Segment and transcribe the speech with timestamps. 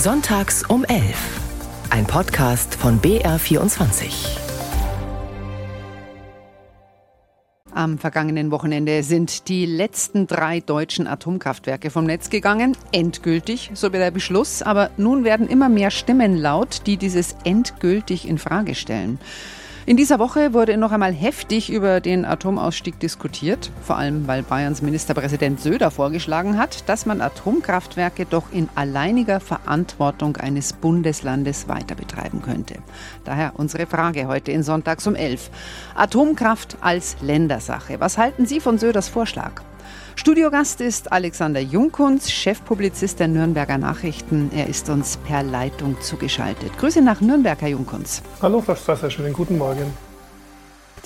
[0.00, 1.40] Sonntags um 11.
[1.90, 4.38] Ein Podcast von BR24.
[7.74, 12.76] Am vergangenen Wochenende sind die letzten drei deutschen Atomkraftwerke vom Netz gegangen.
[12.92, 14.62] Endgültig, so wird der Beschluss.
[14.62, 19.18] Aber nun werden immer mehr Stimmen laut, die dieses endgültig in Frage stellen.
[19.88, 24.82] In dieser Woche wurde noch einmal heftig über den Atomausstieg diskutiert, vor allem weil Bayerns
[24.82, 32.42] Ministerpräsident Söder vorgeschlagen hat, dass man Atomkraftwerke doch in alleiniger Verantwortung eines Bundeslandes weiter betreiben
[32.42, 32.74] könnte.
[33.24, 35.50] Daher unsere Frage heute in Sonntags um 11.
[35.94, 37.98] Atomkraft als Ländersache.
[37.98, 39.62] Was halten Sie von Söders Vorschlag?
[40.18, 44.50] Studiogast ist Alexander Junkunz, Chefpublizist der Nürnberger Nachrichten.
[44.52, 46.76] Er ist uns per Leitung zugeschaltet.
[46.76, 48.20] Grüße nach Nürnberg, Herr Junkunz.
[48.42, 49.94] Hallo, Frau Strasser, schönen guten Morgen.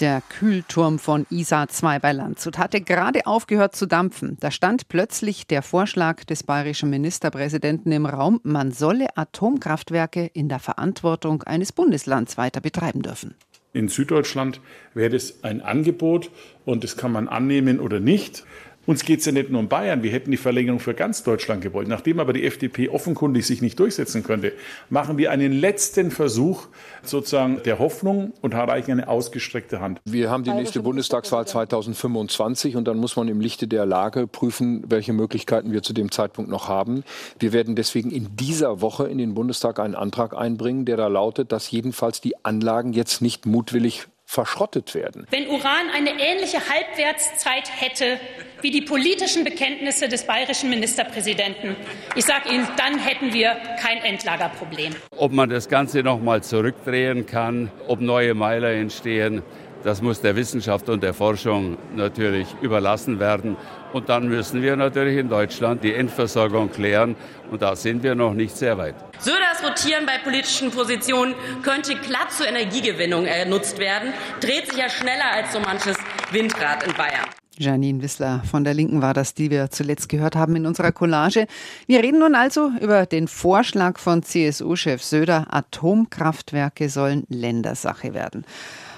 [0.00, 4.38] Der Kühlturm von ISA 2 bei Landshut hatte gerade aufgehört zu dampfen.
[4.40, 10.58] Da stand plötzlich der Vorschlag des bayerischen Ministerpräsidenten im Raum, man solle Atomkraftwerke in der
[10.58, 13.34] Verantwortung eines Bundeslands weiter betreiben dürfen.
[13.74, 14.60] In Süddeutschland
[14.92, 16.30] wäre das ein Angebot
[16.66, 18.44] und das kann man annehmen oder nicht.
[18.84, 21.62] Uns geht es ja nicht nur um Bayern, wir hätten die Verlängerung für ganz Deutschland
[21.62, 21.86] gewollt.
[21.86, 24.52] Nachdem aber die FDP offenkundig sich nicht durchsetzen könnte,
[24.90, 26.66] machen wir einen letzten Versuch
[27.02, 30.00] sozusagen der Hoffnung und erreichen eine ausgestreckte Hand.
[30.04, 34.84] Wir haben die nächste Bundestagswahl 2025 und dann muss man im Lichte der Lage prüfen,
[34.88, 37.04] welche Möglichkeiten wir zu dem Zeitpunkt noch haben.
[37.38, 41.52] Wir werden deswegen in dieser Woche in den Bundestag einen Antrag einbringen, der da lautet,
[41.52, 45.26] dass jedenfalls die Anlagen jetzt nicht mutwillig verschrottet werden.
[45.30, 48.18] Wenn Uran eine ähnliche Halbwertszeit hätte
[48.62, 51.76] wie die politischen Bekenntnisse des bayerischen Ministerpräsidenten,
[52.16, 54.94] ich sage Ihnen, dann hätten wir kein Endlagerproblem.
[55.18, 59.42] Ob man das Ganze noch mal zurückdrehen kann, ob neue Meiler entstehen,
[59.84, 63.56] das muss der Wissenschaft und der Forschung natürlich überlassen werden.
[63.92, 67.16] Und dann müssen wir natürlich in Deutschland die Endversorgung klären.
[67.50, 68.94] Und da sind wir noch nicht sehr weit.
[69.18, 74.12] Söders Rotieren bei politischen Positionen könnte glatt zur Energiegewinnung genutzt werden.
[74.40, 75.96] Dreht sich ja schneller als so manches
[76.30, 77.26] Windrad in Bayern.
[77.58, 81.46] Janine Wissler von der Linken war das, die wir zuletzt gehört haben in unserer Collage.
[81.86, 88.44] Wir reden nun also über den Vorschlag von CSU-Chef Söder, Atomkraftwerke sollen Ländersache werden.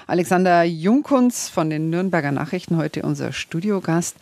[0.07, 4.15] Alexander Junkunz von den Nürnberger Nachrichten, heute unser Studiogast.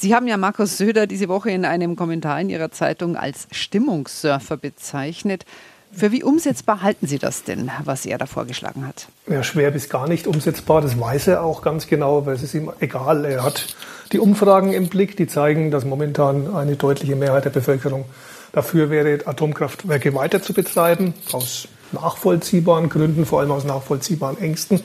[0.00, 4.56] Sie haben ja Markus Söder diese Woche in einem Kommentar in Ihrer Zeitung als Stimmungssurfer
[4.56, 5.44] bezeichnet.
[5.90, 9.08] Für wie umsetzbar halten Sie das denn, was er da vorgeschlagen hat?
[9.26, 10.82] Ja, schwer bis gar nicht umsetzbar.
[10.82, 13.24] Das weiß er auch ganz genau, weil es ist ihm egal.
[13.24, 13.74] Er hat
[14.12, 18.04] die Umfragen im Blick, die zeigen, dass momentan eine deutliche Mehrheit der Bevölkerung
[18.52, 24.80] dafür wäre, Atomkraftwerke weiter zu betreiben, aus nachvollziehbaren Gründen, vor allem aus nachvollziehbaren Ängsten.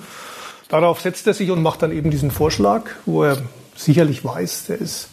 [0.69, 3.37] Darauf setzt er sich und macht dann eben diesen Vorschlag, wo er
[3.75, 5.09] sicherlich weiß, der ist,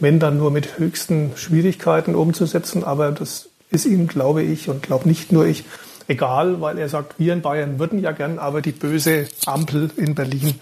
[0.00, 5.08] wenn dann nur mit höchsten Schwierigkeiten umzusetzen, aber das ist ihm, glaube ich, und glaube
[5.08, 5.64] nicht nur ich,
[6.06, 10.14] egal, weil er sagt, wir in Bayern würden ja gern, aber die böse Ampel in
[10.14, 10.54] Berlin,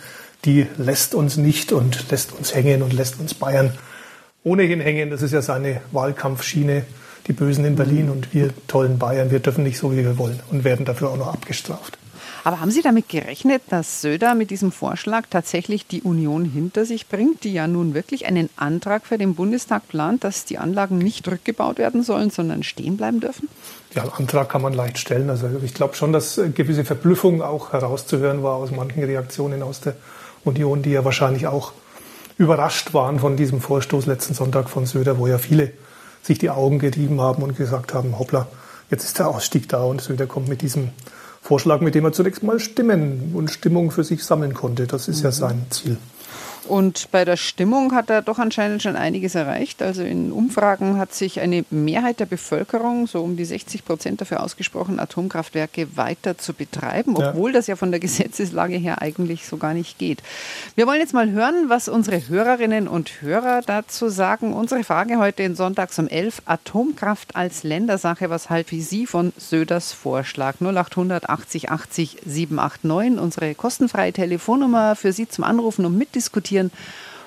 [0.44, 3.72] die lässt uns nicht und lässt uns hängen und lässt uns Bayern
[4.44, 5.10] ohnehin hängen.
[5.10, 6.84] Das ist ja seine Wahlkampfschiene,
[7.26, 10.40] die Bösen in Berlin und wir tollen Bayern, wir dürfen nicht so, wie wir wollen
[10.50, 11.98] und werden dafür auch noch abgestraft.
[12.46, 17.08] Aber haben Sie damit gerechnet, dass Söder mit diesem Vorschlag tatsächlich die Union hinter sich
[17.08, 21.26] bringt, die ja nun wirklich einen Antrag für den Bundestag plant, dass die Anlagen nicht
[21.26, 23.48] rückgebaut werden sollen, sondern stehen bleiben dürfen?
[23.96, 25.28] Ja, einen Antrag kann man leicht stellen.
[25.28, 29.96] Also ich glaube schon, dass gewisse Verblüffung auch herauszuhören war aus manchen Reaktionen aus der
[30.44, 31.72] Union, die ja wahrscheinlich auch
[32.38, 35.72] überrascht waren von diesem Vorstoß letzten Sonntag von Söder, wo ja viele
[36.22, 38.46] sich die Augen gerieben haben und gesagt haben, hoppla,
[38.88, 40.92] jetzt ist der Ausstieg da und Söder kommt mit diesem
[41.46, 44.88] Vorschlag, mit dem er zunächst mal Stimmen und Stimmung für sich sammeln konnte.
[44.88, 45.24] Das ist mhm.
[45.26, 45.96] ja sein Ziel.
[46.68, 49.82] Und bei der Stimmung hat er doch anscheinend schon einiges erreicht.
[49.82, 54.42] Also in Umfragen hat sich eine Mehrheit der Bevölkerung, so um die 60 Prozent, dafür
[54.42, 59.74] ausgesprochen, Atomkraftwerke weiter zu betreiben, obwohl das ja von der Gesetzeslage her eigentlich so gar
[59.74, 60.22] nicht geht.
[60.74, 64.52] Wir wollen jetzt mal hören, was unsere Hörerinnen und Hörer dazu sagen.
[64.52, 68.28] Unsere Frage heute in Sonntags um 11, Atomkraft als Ländersache.
[68.30, 70.56] Was halten Sie von Söders Vorschlag?
[70.60, 76.70] 0800 80 80 789, unsere kostenfreie Telefonnummer für Sie zum Anrufen und mitdiskutieren diskutieren.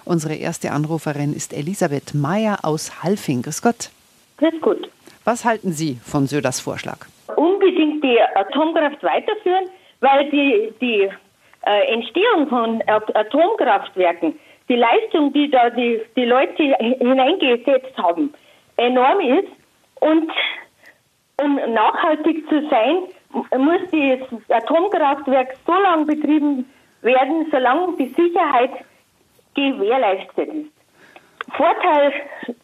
[0.06, 3.44] Unsere erste Anruferin ist Elisabeth Meyer aus Halfing.
[3.44, 3.92] Grüß Gott.
[4.38, 4.90] Grüß Gott.
[5.24, 7.06] Was halten Sie von Söders Vorschlag?
[7.36, 9.66] Unbedingt die Atomkraft weiterführen,
[10.00, 11.10] weil die, die
[11.66, 16.64] äh, Entstehung von Atomkraftwerken, die Leistung, die da die, die Leute
[17.00, 18.34] hineingesetzt haben,
[18.78, 19.50] enorm ist.
[20.00, 20.32] Und
[21.42, 23.04] um nachhaltig zu sein,
[23.60, 26.66] muss das Atomkraftwerk so lange betrieben
[27.02, 28.72] werden, solange die Sicherheit
[29.60, 31.56] gewährleistet ist.
[31.56, 32.14] Vorteil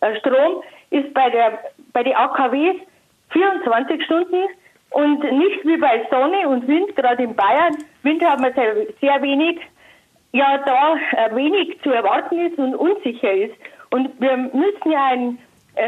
[0.02, 1.60] äh, Strom ist bei der
[1.94, 2.78] bei den AKWs
[3.32, 4.44] 24 Stunden
[4.92, 7.76] und nicht wie bei Sonne und Wind, gerade in Bayern.
[8.04, 9.60] Wind haben wir sehr, sehr wenig.
[10.32, 13.56] Ja, da äh, wenig zu erwarten ist und unsicher ist.
[13.92, 15.38] Und wir müssen ja ein,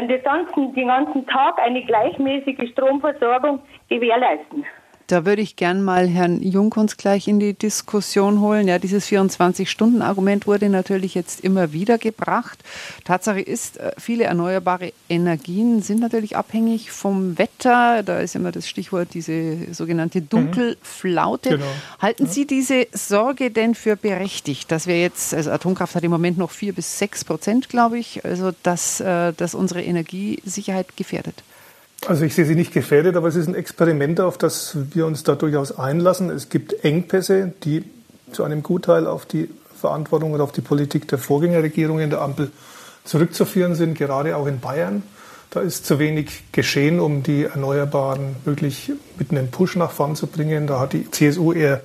[0.08, 4.64] den, ganzen, den ganzen Tag eine gleichmäßige Stromversorgung gewährleisten.
[5.08, 8.68] Da würde ich gern mal Herrn Junkons gleich in die Diskussion holen.
[8.68, 12.58] Ja, dieses 24-Stunden-Argument wurde natürlich jetzt immer wieder gebracht.
[13.04, 18.02] Tatsache ist, äh, viele erneuerbare Energien sind natürlich abhängig vom Wetter.
[18.02, 20.28] Da ist immer das Stichwort diese sogenannte mhm.
[20.28, 21.48] Dunkelflaute.
[21.48, 21.64] Genau.
[22.00, 26.36] Halten Sie diese Sorge denn für berechtigt, dass wir jetzt, also Atomkraft hat im Moment
[26.36, 31.42] noch vier bis sechs Prozent, glaube ich, also dass, äh, dass unsere Energiesicherheit gefährdet?
[32.06, 35.24] Also ich sehe sie nicht gefährdet, aber es ist ein Experiment, auf das wir uns
[35.24, 36.30] da durchaus einlassen.
[36.30, 37.84] Es gibt Engpässe, die
[38.32, 39.50] zu einem Gutteil auf die
[39.80, 42.50] Verantwortung oder auf die Politik der Vorgängerregierung in der Ampel
[43.04, 45.02] zurückzuführen sind, gerade auch in Bayern.
[45.50, 50.26] Da ist zu wenig geschehen, um die Erneuerbaren wirklich mit einem Push nach vorn zu
[50.26, 50.66] bringen.
[50.66, 51.80] Da hat die CSU eher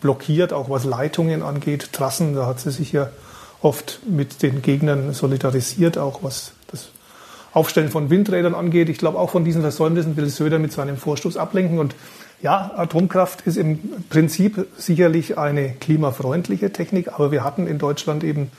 [0.00, 2.34] blockiert, auch was Leitungen angeht, Trassen.
[2.34, 3.10] Da hat sie sich ja
[3.60, 6.52] oft mit den Gegnern solidarisiert, auch was
[7.52, 8.88] Aufstellen von Windrädern angeht.
[8.88, 11.78] Ich glaube, auch von diesen Versäumnissen will Söder mit seinem Vorstoß ablenken.
[11.78, 11.94] Und
[12.42, 13.78] ja, Atomkraft ist im
[14.10, 18.50] Prinzip sicherlich eine klimafreundliche Technik, aber wir hatten in Deutschland eben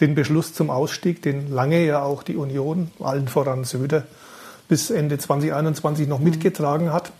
[0.00, 4.04] den Beschluss zum Ausstieg, den lange ja auch die Union, allen voran Söder,
[4.68, 7.12] bis Ende 2021 noch mitgetragen hat.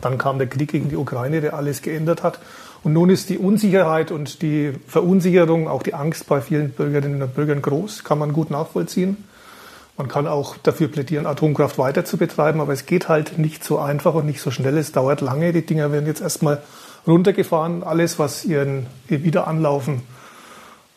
[0.00, 2.38] Dann kam der Krieg gegen die Ukraine, der alles geändert hat.
[2.82, 7.34] Und nun ist die Unsicherheit und die Verunsicherung, auch die Angst bei vielen Bürgerinnen und
[7.34, 9.16] Bürgern groß, kann man gut nachvollziehen.
[10.00, 13.78] Man kann auch dafür plädieren, Atomkraft weiter zu betreiben, aber es geht halt nicht so
[13.78, 14.78] einfach und nicht so schnell.
[14.78, 15.52] Es dauert lange.
[15.52, 16.62] Die Dinger werden jetzt erstmal
[17.06, 17.82] runtergefahren.
[17.82, 20.00] Alles, was ihren Wiederanlaufen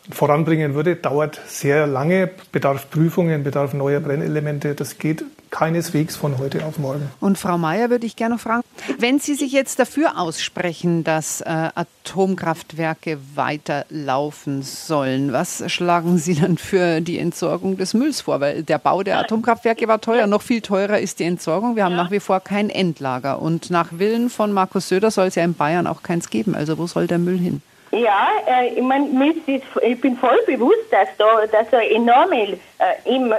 [0.10, 4.74] voranbringen würde, dauert sehr lange, bedarf Prüfungen, bedarf neuer Brennelemente.
[4.74, 7.12] Das geht keineswegs von heute auf morgen.
[7.22, 8.64] Und Frau Mayer würde ich gerne noch fragen,
[8.98, 16.58] wenn Sie sich jetzt dafür aussprechen, dass äh, Atomkraftwerke weiterlaufen sollen, was schlagen Sie dann
[16.58, 18.42] für die Entsorgung des Mülls vor?
[18.42, 21.76] Weil der Bau der Atomkraftwerke war teuer, noch viel teurer ist die Entsorgung.
[21.76, 25.36] Wir haben nach wie vor kein Endlager und nach Willen von Markus Söder soll es
[25.36, 26.56] ja in Bayern auch keins geben.
[26.56, 27.62] Also wo soll der Müll hin?
[27.92, 29.06] Ja, äh, ich, mein,
[29.46, 33.38] ich bin voll bewusst, dass da dass da enorme äh,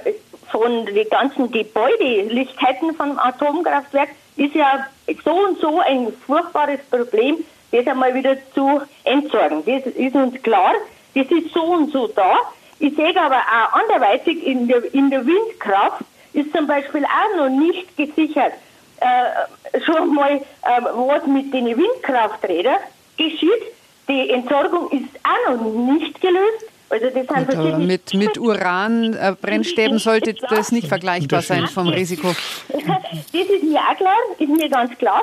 [0.51, 4.87] von den ganzen Gebäudelichkeiten vom Atomkraftwerk ist ja
[5.25, 7.39] so und so ein furchtbares Problem,
[7.73, 9.63] das einmal wieder zu entsorgen.
[9.67, 10.73] Das ist uns klar,
[11.15, 12.37] das ist so und so da.
[12.79, 16.03] Ich sehe aber auch anderweitig in der, in der Windkraft
[16.33, 18.53] ist zum Beispiel auch noch nicht gesichert,
[19.01, 20.43] äh, schon mal, äh,
[20.83, 22.79] was mit den Windkrafträdern
[23.17, 23.63] geschieht
[24.09, 26.67] die Entsorgung ist auch noch nicht gelöst.
[26.95, 32.29] Also das sind verschiedene mit, mit Uranbrennstäben sollte das nicht vergleichbar sein vom Risiko.
[32.69, 35.23] Das ist mir auch klar, ist mir ganz klar.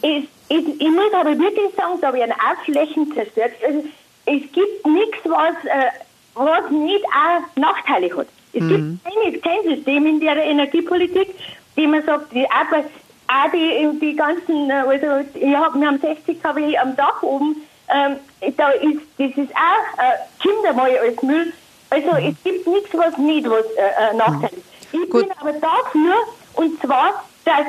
[0.00, 3.50] Es, es, ich muss aber wirklich sagen, da werden auch Flächen zerstört.
[3.66, 3.80] Also
[4.26, 5.90] es gibt nichts, was, äh,
[6.34, 8.28] was nicht auch Nachteile hat.
[8.52, 9.00] Es mhm.
[9.02, 11.34] gibt kein, kein System in der Energiepolitik,
[11.76, 15.06] die man sagt, die auch, auch die, die ganzen, äh, also
[15.40, 17.56] ja, wir haben 60 kW am Dach oben,
[17.90, 18.16] ähm,
[18.56, 21.52] da ist, das ist auch äh, Kinder mal als Müll.
[21.90, 22.28] Also mhm.
[22.28, 24.64] es gibt nichts, was nicht was äh, äh Nachteil ist.
[24.92, 25.28] Ich Gut.
[25.28, 26.14] bin aber dafür,
[26.54, 27.66] und zwar, dass,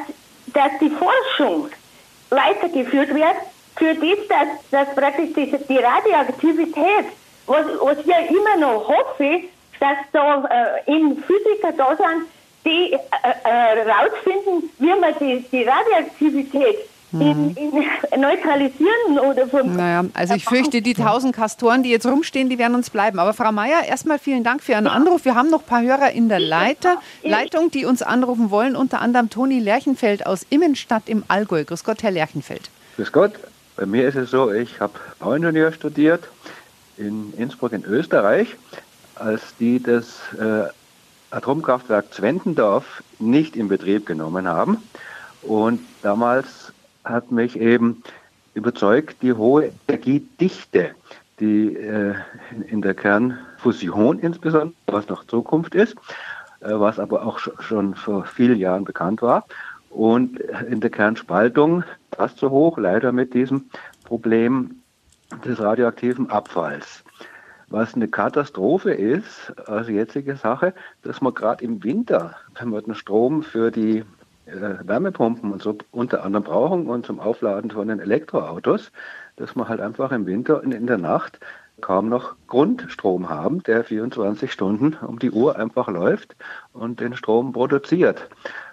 [0.54, 1.70] dass die Forschung
[2.30, 3.36] weitergeführt wird,
[3.76, 7.06] für das, dass, dass praktisch die, die Radioaktivität,
[7.46, 9.42] was, was ich ja immer noch hoffe,
[9.80, 10.44] dass da
[10.86, 12.28] äh, eben Physiker da sind,
[12.66, 12.98] die äh,
[13.44, 17.72] äh, rausfinden, wie man die, die Radioaktivität in, in
[18.20, 22.76] neutralisieren oder vom Naja, also ich fürchte, die tausend Kastoren, die jetzt rumstehen, die werden
[22.76, 23.20] uns bleiben.
[23.20, 25.26] Aber Frau Mayer, erstmal vielen Dank für Ihren Anruf.
[25.26, 29.02] Wir haben noch ein paar Hörer in der Leiter, Leitung, die uns anrufen wollen, unter
[29.02, 31.64] anderem Toni Lerchenfeld aus Immenstadt im Allgäu.
[31.64, 32.70] Grüß Gott, Herr Lerchenfeld.
[32.98, 33.34] Grüß Gott.
[33.76, 36.28] Bei mir ist es so, ich habe Bauingenieur studiert
[36.98, 38.56] in Innsbruck in Österreich.
[39.16, 40.68] Als die das äh,
[41.32, 44.78] Atomkraftwerk Zwentendorf nicht in Betrieb genommen haben
[45.42, 48.04] und damals hat mich eben
[48.54, 50.92] überzeugt, die hohe Energiedichte,
[51.40, 52.16] die äh,
[52.68, 55.96] in der Kernfusion insbesondere, was noch Zukunft ist,
[56.62, 59.46] äh, was aber auch schon vor vielen Jahren bekannt war.
[59.90, 60.40] Und
[60.70, 61.84] in der Kernspaltung
[62.16, 63.70] fast so hoch, leider mit diesem
[64.04, 64.76] Problem
[65.46, 67.04] des radioaktiven Abfalls.
[67.70, 72.96] Was eine Katastrophe ist, also jetzige Sache, dass man gerade im Winter, wenn man den
[72.96, 74.04] Strom für die
[74.52, 78.92] Wärmepumpen und so unter anderem brauchen und zum Aufladen von den Elektroautos,
[79.36, 81.40] dass man halt einfach im Winter und in der Nacht
[81.82, 86.36] kaum noch Grundstrom haben, der 24 Stunden um die Uhr einfach läuft
[86.74, 88.30] und den Strom produziert.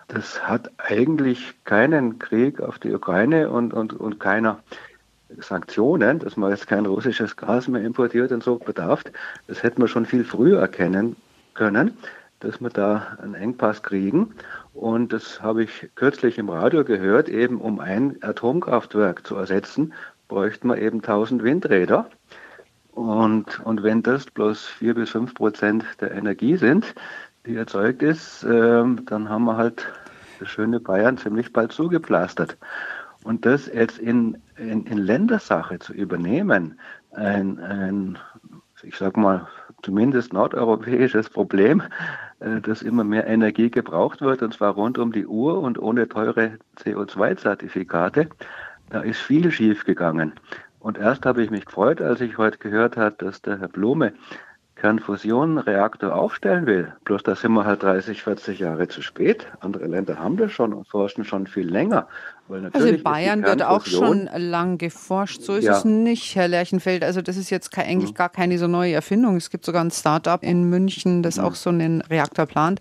[0.09, 4.61] das hat eigentlich keinen Krieg auf die Ukraine und, und, und keiner
[5.39, 9.03] Sanktionen, dass man jetzt kein russisches Gas mehr importiert und so bedarf.
[9.49, 11.17] Das hätten wir schon viel früher erkennen
[11.55, 11.97] können,
[12.41, 14.35] dass wir da einen Engpass kriegen.
[14.77, 19.95] Und das habe ich kürzlich im Radio gehört, eben um ein Atomkraftwerk zu ersetzen,
[20.29, 22.11] bräuchten wir eben 1000 Windräder.
[22.93, 26.95] Und, und wenn das bloß 4 bis 5 Prozent der Energie sind,
[27.47, 29.87] die erzeugt ist, äh, dann haben wir halt
[30.41, 32.59] das schöne Bayern ziemlich bald zugepflastert.
[33.25, 36.79] Und das jetzt in, in, in Ländersache zu übernehmen,
[37.13, 38.19] ein, ein
[38.83, 39.49] ich sag mal,
[39.87, 41.81] zumindest nordeuropäisches Problem,
[42.41, 46.09] äh, dass immer mehr Energie gebraucht wird, und zwar rund um die Uhr und ohne
[46.09, 48.29] teure CO2-Zertifikate.
[48.91, 50.33] Da ist viel schiefgegangen.
[50.81, 54.13] Und erst habe ich mich gefreut, als ich heute gehört habe, dass der Herr Blume
[54.75, 56.93] Kernfusionreaktor aufstellen will.
[57.05, 59.47] Bloß da sind wir halt 30, 40 Jahre zu spät.
[59.61, 62.09] Andere Länder haben das schon und forschen schon viel länger.
[62.49, 65.43] Also in Bayern wird auch schon lang geforscht.
[65.43, 65.79] So ist ja.
[65.79, 67.03] es nicht, Herr Lerchenfeld.
[67.03, 68.15] Also das ist jetzt eigentlich mhm.
[68.15, 69.37] gar keine so neue Erfindung.
[69.37, 71.45] Es gibt sogar ein Start-up in München, das mhm.
[71.45, 72.81] auch so einen Reaktor plant.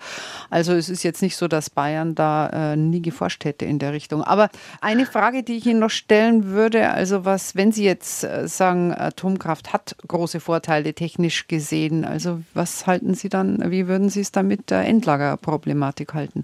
[0.51, 3.93] Also es ist jetzt nicht so, dass Bayern da äh, nie geforscht hätte in der
[3.93, 4.23] Richtung.
[4.23, 4.49] Aber
[4.81, 8.93] eine Frage, die ich Ihnen noch stellen würde, also was, wenn Sie jetzt äh, sagen,
[8.93, 14.31] Atomkraft hat große Vorteile technisch gesehen, also was halten Sie dann, wie würden Sie es
[14.31, 16.43] dann mit der Endlagerproblematik halten?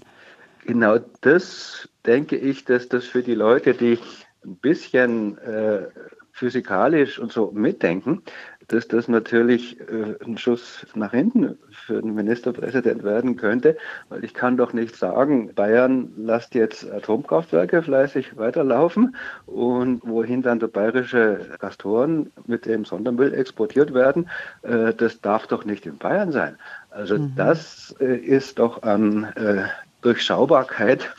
[0.64, 3.98] Genau das denke ich, dass das für die Leute, die
[4.44, 5.86] ein bisschen äh,
[6.32, 8.22] physikalisch und so mitdenken,
[8.68, 13.76] dass das natürlich äh, ein Schuss nach hinten für den Ministerpräsident werden könnte,
[14.08, 19.14] weil ich kann doch nicht sagen, Bayern lasst jetzt Atomkraftwerke fleißig weiterlaufen
[19.46, 24.28] und wohin dann der bayerische Gastoren mit dem Sondermüll exportiert werden,
[24.62, 26.56] äh, das darf doch nicht in Bayern sein.
[26.90, 27.34] Also mhm.
[27.36, 29.64] das äh, ist doch an äh,
[30.00, 31.14] Durchschaubarkeit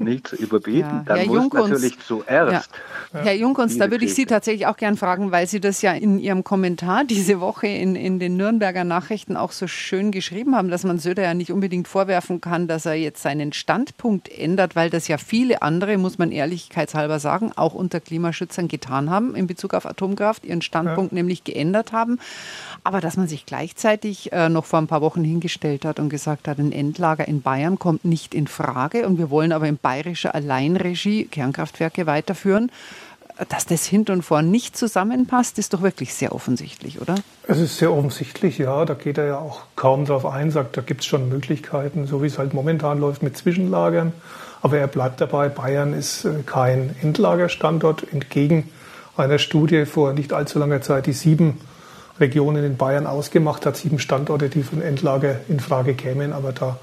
[0.00, 0.90] nicht zu überbieten.
[0.90, 1.02] Ja.
[1.06, 2.70] Dann Herr muss Junkunz, natürlich zuerst.
[3.12, 3.20] Ja.
[3.22, 6.18] Herr Junkunz, da würde ich Sie tatsächlich auch gern fragen, weil Sie das ja in
[6.18, 10.84] Ihrem Kommentar diese Woche in, in den Nürnberger Nachrichten auch so schön geschrieben haben, dass
[10.84, 15.08] man Söder ja nicht unbedingt vorwerfen kann, dass er jetzt seinen Standpunkt ändert, weil das
[15.08, 19.86] ja viele andere, muss man ehrlichkeitshalber sagen, auch unter Klimaschützern getan haben in Bezug auf
[19.86, 21.16] Atomkraft, ihren Standpunkt ja.
[21.16, 22.18] nämlich geändert haben.
[22.84, 26.48] Aber dass man sich gleichzeitig äh, noch vor ein paar Wochen hingestellt hat und gesagt
[26.48, 30.34] hat, ein Endlager in Bayern kommt nicht in Frage und wir wollen aber im bayerischer
[30.34, 32.70] Alleinregie Kernkraftwerke weiterführen.
[33.48, 37.14] Dass das hinten und vorn nicht zusammenpasst, ist doch wirklich sehr offensichtlich, oder?
[37.48, 38.84] Es ist sehr offensichtlich, ja.
[38.84, 42.22] Da geht er ja auch kaum drauf ein, sagt, da gibt es schon Möglichkeiten, so
[42.22, 44.12] wie es halt momentan läuft mit Zwischenlagern.
[44.62, 48.68] Aber er bleibt dabei, Bayern ist äh, kein Endlagerstandort, entgegen
[49.16, 51.58] einer Studie vor nicht allzu langer Zeit, die sieben
[52.20, 56.34] Regionen in Bayern ausgemacht hat, sieben Standorte, die von Endlager in Frage kämen.
[56.34, 56.78] Aber da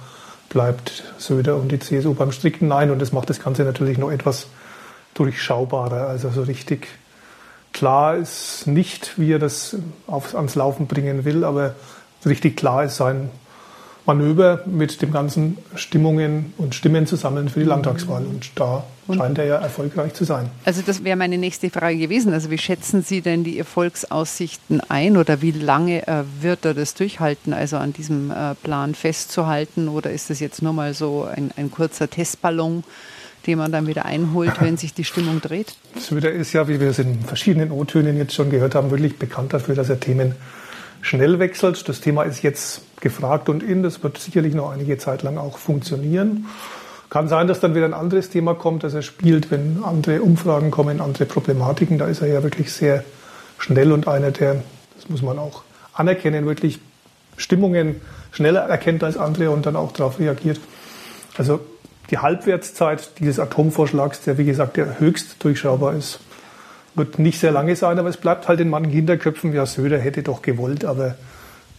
[0.50, 2.92] bleibt Söder und die CSU beim strikten Nein.
[2.92, 4.48] Und das macht das Ganze natürlich noch etwas
[5.14, 6.08] durchschaubarer.
[6.08, 6.88] Also so richtig
[7.74, 9.76] klar ist nicht, wie er das
[10.08, 11.76] aufs, ans Laufen bringen will, aber
[12.26, 13.30] richtig klar ist sein
[14.08, 18.26] Manöver mit dem ganzen Stimmungen und Stimmen zusammen für die Landtagswahl.
[18.26, 20.50] Und da scheint er ja erfolgreich zu sein.
[20.66, 22.34] Also das wäre meine nächste Frage gewesen.
[22.34, 26.94] Also wie schätzen Sie denn die Erfolgsaussichten ein oder wie lange äh, wird er das
[26.94, 29.90] durchhalten, also an diesem äh, Plan festzuhalten?
[29.90, 32.84] Oder ist das jetzt nur mal so ein, ein kurzer Testballon?
[33.46, 35.78] den man dann wieder einholt, wenn sich die Stimmung dreht?
[35.98, 39.54] Söder ist ja, wie wir es in verschiedenen O-Tönen jetzt schon gehört haben, wirklich bekannt
[39.54, 40.36] dafür, dass er Themen
[41.02, 41.88] schnell wechselt.
[41.88, 43.84] Das Thema ist jetzt gefragt und in.
[43.84, 46.46] Das wird sicherlich noch einige Zeit lang auch funktionieren.
[47.10, 50.72] Kann sein, dass dann wieder ein anderes Thema kommt, das er spielt, wenn andere Umfragen
[50.72, 51.98] kommen, andere Problematiken.
[51.98, 53.04] Da ist er ja wirklich sehr
[53.58, 54.62] schnell und einer, der,
[54.96, 55.64] das muss man auch
[55.94, 56.80] anerkennen, wirklich
[57.38, 58.02] Stimmungen
[58.32, 60.60] schneller erkennt als andere und dann auch darauf reagiert.
[61.38, 61.62] Also
[62.10, 66.20] die Halbwertszeit dieses Atomvorschlags, der wie gesagt der höchst durchschaubar ist,
[66.98, 70.24] wird nicht sehr lange sein, aber es bleibt halt in manchen Hinterköpfen, ja, Söder hätte
[70.24, 71.16] doch gewollt, aber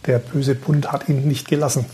[0.05, 1.85] der böse Bund hat ihn nicht gelassen.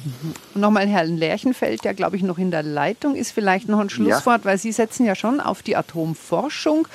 [0.54, 3.90] Und nochmal Herrn Lerchenfeld, der glaube ich noch in der Leitung ist, vielleicht noch ein
[3.90, 4.46] Schlusswort, ja.
[4.46, 6.88] weil Sie setzen ja schon auf die Atomforschung.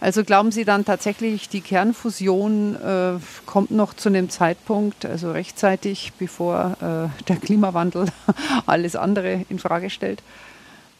[0.00, 3.12] Also glauben Sie dann tatsächlich, die Kernfusion äh,
[3.46, 8.06] kommt noch zu einem Zeitpunkt, also rechtzeitig, bevor äh, der Klimawandel
[8.66, 10.22] alles andere in Frage stellt?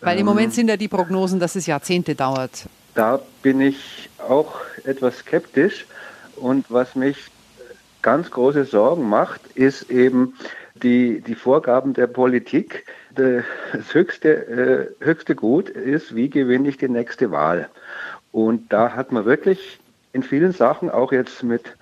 [0.00, 2.66] Weil ähm, im Moment sind ja die Prognosen, dass es Jahrzehnte dauert.
[2.98, 5.86] Da bin ich auch etwas skeptisch.
[6.34, 7.30] Und was mich
[8.02, 10.34] ganz große Sorgen macht, ist eben
[10.82, 12.86] die, die Vorgaben der Politik.
[13.14, 13.44] Das
[13.92, 14.48] höchste,
[15.00, 17.68] äh, höchste Gut ist, wie gewinne ich die nächste Wahl?
[18.32, 19.78] Und da hat man wirklich
[20.12, 21.76] in vielen Sachen, auch jetzt mit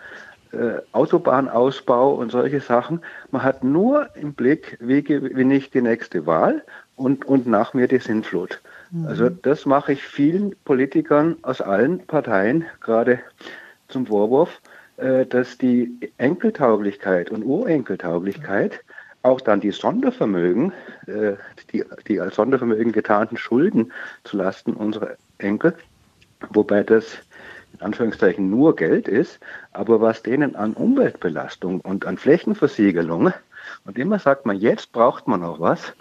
[0.53, 3.01] äh, Autobahnausbau und solche Sachen,
[3.31, 6.63] man hat nur im Blick, wie gewinne ich die nächste Wahl
[6.95, 8.61] und, und nach mir die Sintflut.
[8.91, 9.07] Mhm.
[9.07, 13.21] Also das mache ich vielen Politikern aus allen Parteien gerade
[13.89, 14.61] zum Vorwurf,
[14.97, 18.81] äh, dass die Enkeltauglichkeit und Urenkeltauglichkeit
[19.23, 20.73] auch dann die Sondervermögen,
[21.07, 21.35] äh,
[21.73, 23.93] die, die als Sondervermögen getarnten Schulden
[24.25, 25.75] zulasten unserer Enkel,
[26.51, 27.19] wobei das
[27.79, 29.39] in Anführungszeichen nur Geld ist,
[29.73, 33.33] aber was denen an Umweltbelastung und an Flächenversiegelung
[33.85, 35.93] und immer sagt man, jetzt braucht man noch was,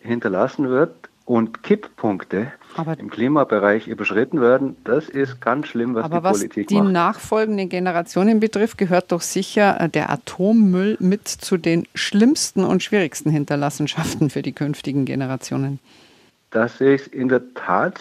[0.00, 6.18] hinterlassen wird, und Kipppunkte aber im Klimabereich überschritten werden, das ist ganz schlimm, was aber
[6.18, 6.92] die was Politik die macht.
[6.92, 13.30] nachfolgenden Generationen betrifft, gehört doch sicher äh, der Atommüll mit zu den schlimmsten und schwierigsten
[13.30, 15.80] Hinterlassenschaften für die künftigen Generationen.
[16.52, 18.00] Das ich in der Tat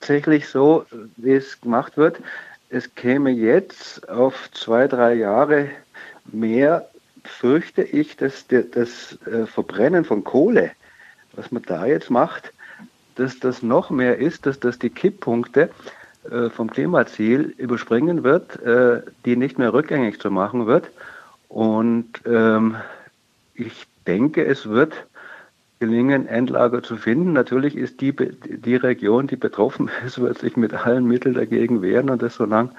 [0.00, 0.84] tatsächlich so,
[1.16, 2.20] wie es gemacht wird.
[2.68, 5.70] Es käme jetzt auf zwei, drei Jahre
[6.24, 6.88] mehr,
[7.24, 10.72] fürchte ich, dass das äh, Verbrennen von Kohle,
[11.32, 12.52] was man da jetzt macht,
[13.14, 15.70] dass das noch mehr ist, dass das die Kipppunkte
[16.30, 20.90] äh, vom Klimaziel überspringen wird, äh, die nicht mehr rückgängig zu machen wird.
[21.48, 22.76] Und ähm,
[23.54, 24.92] ich denke, es wird
[25.78, 27.32] gelingen, Endlager zu finden.
[27.32, 32.10] Natürlich ist die, die Region, die betroffen ist, wird sich mit allen Mitteln dagegen wehren
[32.10, 32.70] und das so lang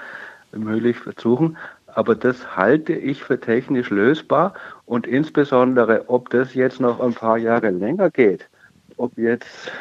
[0.52, 1.58] wie möglich versuchen.
[1.88, 4.54] Aber das halte ich für technisch lösbar
[4.86, 8.48] und insbesondere, ob das jetzt noch ein paar Jahre länger geht,
[8.98, 9.72] ob jetzt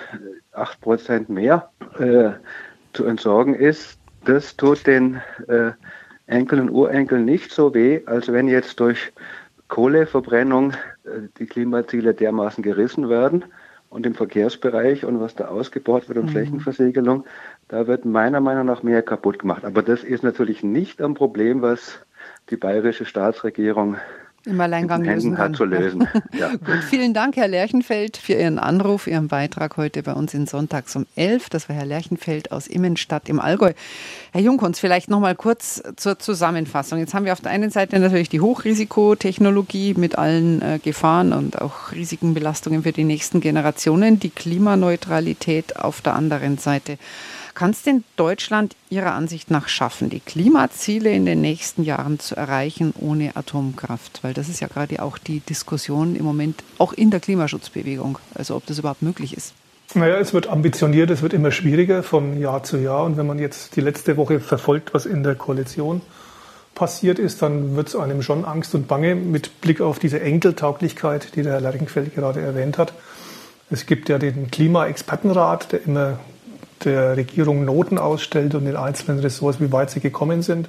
[0.55, 2.31] 8% mehr äh,
[2.95, 5.73] zu entsorgen ist, das tut den äh,
[6.27, 9.13] Enkeln und Urenkeln nicht so weh, als wenn jetzt durch
[9.69, 13.45] Kohleverbrennung äh, die Klimaziele dermaßen gerissen werden.
[13.89, 16.31] Und im Verkehrsbereich und was da ausgebaut wird und mhm.
[16.31, 17.25] Flächenversiegelung,
[17.69, 19.65] da wird meiner Meinung nach mehr kaputt gemacht.
[19.65, 22.01] Aber das ist natürlich nicht ein Problem, was
[22.51, 23.97] die bayerische Staatsregierung
[24.47, 25.55] im Alleingang lösen kann.
[25.55, 26.09] Zu lösen.
[26.37, 26.51] Ja.
[26.51, 30.95] Gut, vielen Dank, Herr Lerchenfeld, für Ihren Anruf, Ihren Beitrag heute bei uns in Sonntags
[30.95, 31.49] um 11.
[31.49, 33.73] Das war Herr Lerchenfeld aus Immenstadt im Allgäu.
[34.33, 36.99] Herr Jungkunz, vielleicht noch mal kurz zur Zusammenfassung.
[36.99, 41.61] Jetzt haben wir auf der einen Seite natürlich die Hochrisikotechnologie mit allen äh, Gefahren und
[41.61, 46.99] auch riesigen Belastungen für die nächsten Generationen, die Klimaneutralität auf der anderen Seite.
[47.57, 52.37] Kann es denn Deutschland Ihrer Ansicht nach schaffen, die Klimaziele in den nächsten Jahren zu
[52.37, 54.19] erreichen ohne Atomkraft?
[54.23, 58.57] Weil das ist ja gerade auch die Diskussion im Moment auch in der Klimaschutzbewegung, also
[58.57, 59.55] ob das überhaupt möglich ist.
[59.95, 63.05] Naja, es wird ambitioniert, es wird immer schwieriger von Jahr zu Jahr.
[63.05, 66.03] Und wenn man jetzt die letzte Woche verfolgt, was in der Koalition
[66.75, 71.35] passiert ist, dann wird es einem schon Angst und Bange mit Blick auf diese Enkeltauglichkeit,
[71.35, 72.93] die der Herr Lerchenfeld gerade erwähnt hat.
[73.71, 76.19] Es gibt ja den Klimaexpertenrat, der immer
[76.85, 80.69] der Regierung Noten ausstellt und den einzelnen Ressorts, wie weit sie gekommen sind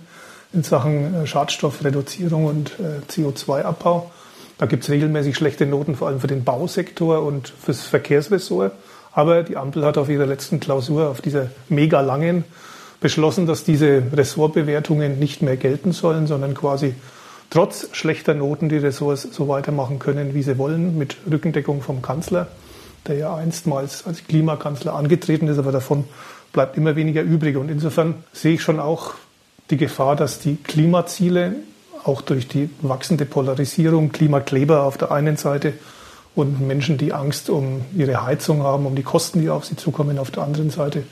[0.53, 4.11] in Sachen äh, Schadstoffreduzierung und äh, CO2-Abbau.
[4.57, 8.71] Da gibt es regelmäßig schlechte Noten, vor allem für den Bausektor und fürs Verkehrsressort.
[9.11, 12.43] Aber die Ampel hat auf ihrer letzten Klausur, auf dieser mega langen,
[12.99, 16.95] beschlossen, dass diese Ressortbewertungen nicht mehr gelten sollen, sondern quasi
[17.49, 22.47] trotz schlechter Noten die Ressorts so weitermachen können, wie sie wollen, mit Rückendeckung vom Kanzler
[23.05, 26.05] der ja einstmals als Klimakanzler angetreten ist, aber davon
[26.53, 27.57] bleibt immer weniger übrig.
[27.57, 29.13] Und insofern sehe ich schon auch
[29.69, 31.55] die Gefahr, dass die Klimaziele
[32.03, 35.73] auch durch die wachsende Polarisierung, Klimakleber auf der einen Seite
[36.35, 40.19] und Menschen, die Angst um ihre Heizung haben, um die Kosten, die auf sie zukommen,
[40.19, 41.03] auf der anderen Seite,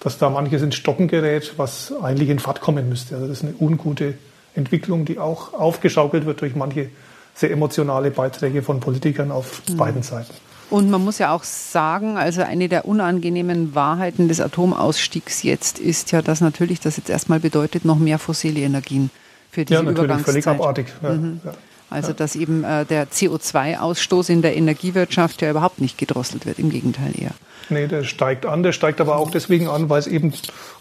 [0.00, 3.16] dass da manches ins Stocken gerät, was eigentlich in Fahrt kommen müsste.
[3.16, 4.14] Also das ist eine ungute
[4.54, 6.90] Entwicklung, die auch aufgeschaukelt wird durch manche
[7.34, 9.76] sehr emotionale Beiträge von Politikern auf mhm.
[9.76, 10.32] beiden Seiten.
[10.72, 16.12] Und man muss ja auch sagen, also eine der unangenehmen Wahrheiten des Atomausstiegs jetzt ist
[16.12, 19.10] ja, dass natürlich das jetzt erstmal bedeutet, noch mehr fossile Energien
[19.50, 20.32] für diese ja, natürlich, Übergangszeit.
[20.32, 20.86] völlig abartig.
[21.02, 21.40] Ja, mhm.
[21.44, 21.52] ja,
[21.90, 26.70] also dass eben äh, der CO2-Ausstoß in der Energiewirtschaft ja überhaupt nicht gedrosselt wird, im
[26.70, 27.32] Gegenteil eher.
[27.68, 30.32] Nee, der steigt an, der steigt aber auch deswegen an, weil es eben,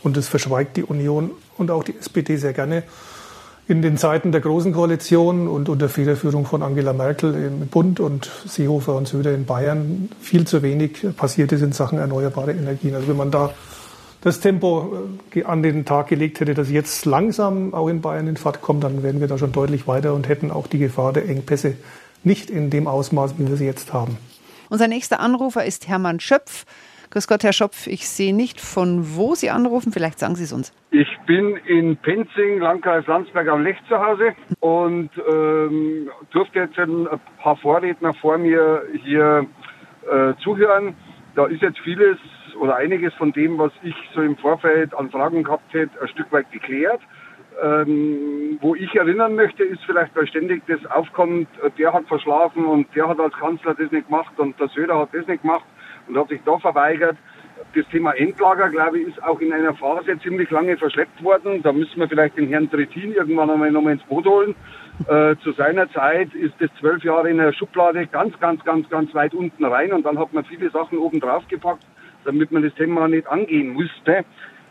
[0.04, 2.84] und das verschweigt die Union und auch die SPD sehr gerne,
[3.72, 8.30] in den Zeiten der Großen Koalition und unter Federführung von Angela Merkel im Bund und
[8.46, 12.96] Seehofer und Söder in Bayern viel zu wenig passiert ist in Sachen erneuerbare Energien.
[12.96, 13.54] Also wenn man da
[14.20, 18.36] das Tempo äh, an den Tag gelegt hätte, dass jetzt langsam auch in Bayern in
[18.36, 21.30] Fahrt kommt, dann wären wir da schon deutlich weiter und hätten auch die Gefahr der
[21.30, 21.76] Engpässe
[22.26, 24.18] nicht in dem Ausmaß, wie wir sie jetzt haben.
[24.68, 26.66] Unser nächster Anrufer ist Hermann Schöpf.
[27.12, 27.88] Grüß Gott, Herr Schopf.
[27.88, 29.92] Ich sehe nicht, von wo Sie anrufen.
[29.92, 30.74] Vielleicht sagen Sie es uns.
[30.92, 37.08] Ich bin in Penzing, Landkreis Landsberg am Lech zu Hause und ähm, durfte jetzt ein
[37.44, 39.46] paar Vorredner vor mir hier
[40.10, 40.96] äh, zuhören.
[41.36, 42.18] Da ist jetzt vieles
[42.58, 46.32] oder einiges von dem, was ich so im Vorfeld an Fragen gehabt hätte, ein Stück
[46.32, 47.02] weit geklärt.
[47.62, 52.88] Ähm, wo ich erinnern möchte, ist vielleicht, weil ständig das aufkommt, der hat verschlafen und
[52.96, 55.66] der hat als Kanzler das nicht gemacht und der Söder hat das nicht gemacht
[56.08, 57.18] und hat sich da verweigert.
[57.76, 61.62] Das Thema Endlager, glaube ich, ist auch in einer Phase ziemlich lange verschleppt worden.
[61.62, 64.56] Da müssen wir vielleicht den Herrn Trittin irgendwann einmal nochmal ins Boot holen.
[65.08, 69.14] Äh, zu seiner Zeit ist das zwölf Jahre in der Schublade ganz, ganz, ganz, ganz
[69.14, 71.86] weit unten rein und dann hat man viele Sachen oben drauf gepackt,
[72.26, 74.26] damit man das Thema nicht angehen musste.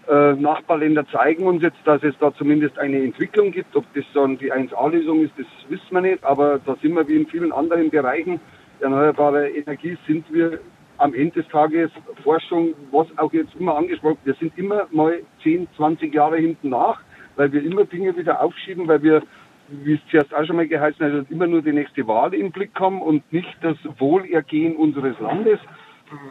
[0.09, 3.77] Äh, Nachbarländer zeigen uns jetzt, dass es da zumindest eine Entwicklung gibt.
[3.77, 6.25] Ob das dann die 1A-Lösung ist, das wissen wir nicht.
[6.25, 8.41] Aber da sind wir wie in vielen anderen Bereichen
[8.81, 10.61] erneuerbare Energie sind wir
[11.01, 11.91] am Ende des Tages
[12.23, 17.01] Forschung, was auch jetzt immer angesprochen, wir sind immer mal 10, 20 Jahre hinten nach,
[17.37, 19.23] weil wir immer Dinge wieder aufschieben, weil wir,
[19.69, 22.79] wie es zuerst auch schon mal geheißen hat, immer nur die nächste Wahl im Blick
[22.79, 25.59] haben und nicht das Wohlergehen unseres Landes.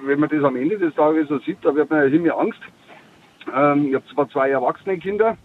[0.03, 2.61] Wenn man das am Ende des Tages so sieht, da wird man ja immer Angst.
[3.55, 5.35] Ähm, ich habe zwar zwei erwachsene Kinder,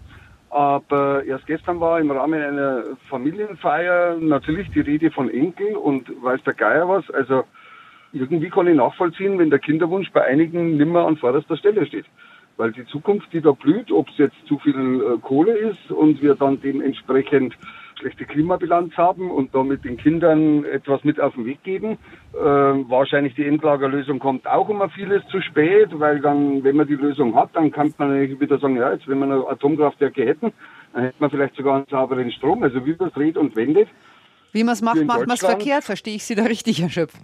[0.51, 6.43] aber erst gestern war im Rahmen einer Familienfeier natürlich die Rede von Enkel und weiß
[6.43, 7.09] der Geier was.
[7.11, 7.45] Also
[8.15, 12.07] irgendwie kann ich nachvollziehen, wenn der Kinderwunsch bei einigen nimmer an vorderster Stelle steht.
[12.57, 16.23] Weil die Zukunft, die da blüht, ob es jetzt zu viel äh, Kohle ist und
[16.23, 17.57] wir dann dementsprechend
[17.99, 21.99] schlechte Klimabilanz haben und damit den Kindern etwas mit auf den Weg geben.
[22.33, 26.97] Äh, wahrscheinlich die Endlagerlösung kommt auch immer vieles zu spät, weil dann, wenn man die
[26.97, 30.53] Lösung hat, dann kann man wieder sagen, ja, jetzt wenn wir noch Atomkraftwerke hätten,
[30.93, 32.63] dann hätte man vielleicht sogar einen sauberen Strom.
[32.63, 33.89] Also wie es dreht und wendet,
[34.55, 35.83] wie man es macht, macht man es verkehrt.
[35.83, 37.15] Verstehe ich Sie da richtig, Herr Schöpf?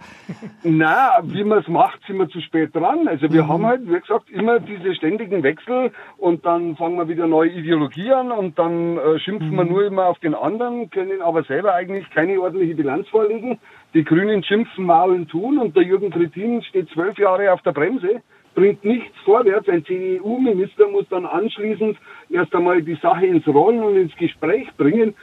[0.63, 3.07] Na, wie man es macht, sind wir zu spät dran.
[3.07, 3.47] Also wir mhm.
[3.47, 8.11] haben halt, wie gesagt, immer diese ständigen Wechsel und dann fangen wir wieder neue Ideologie
[8.11, 9.55] an und dann äh, schimpfen mhm.
[9.55, 13.59] wir nur immer auf den anderen, können aber selber eigentlich keine ordentliche Bilanz vorlegen.
[13.93, 18.21] Die Grünen schimpfen, maulen, tun und der Jürgen Trittin steht zwölf Jahre auf der Bremse
[18.53, 19.69] bringt nichts vorwärts.
[19.69, 21.97] Ein CDU-Minister muss dann anschließend
[22.29, 25.13] erst einmal die Sache ins Rollen und ins Gespräch bringen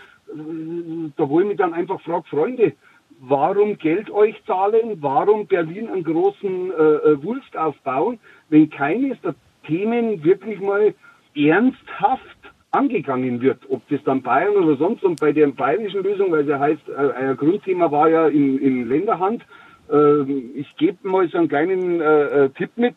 [1.16, 2.72] da wo ich mich dann einfach frage, Freunde,
[3.20, 9.34] warum Geld euch zahlen, warum Berlin einen großen äh, äh, Wulst aufbauen, wenn keines der
[9.66, 10.94] Themen wirklich mal
[11.34, 12.38] ernsthaft
[12.70, 16.58] angegangen wird, ob das dann Bayern oder sonst und bei der bayerischen Lösung, weil sie
[16.58, 19.42] heißt, äh, ein Grundthema war ja in, in Länderhand.
[19.90, 20.22] Äh,
[20.54, 22.94] ich gebe mal so einen kleinen äh, äh, Tipp mit.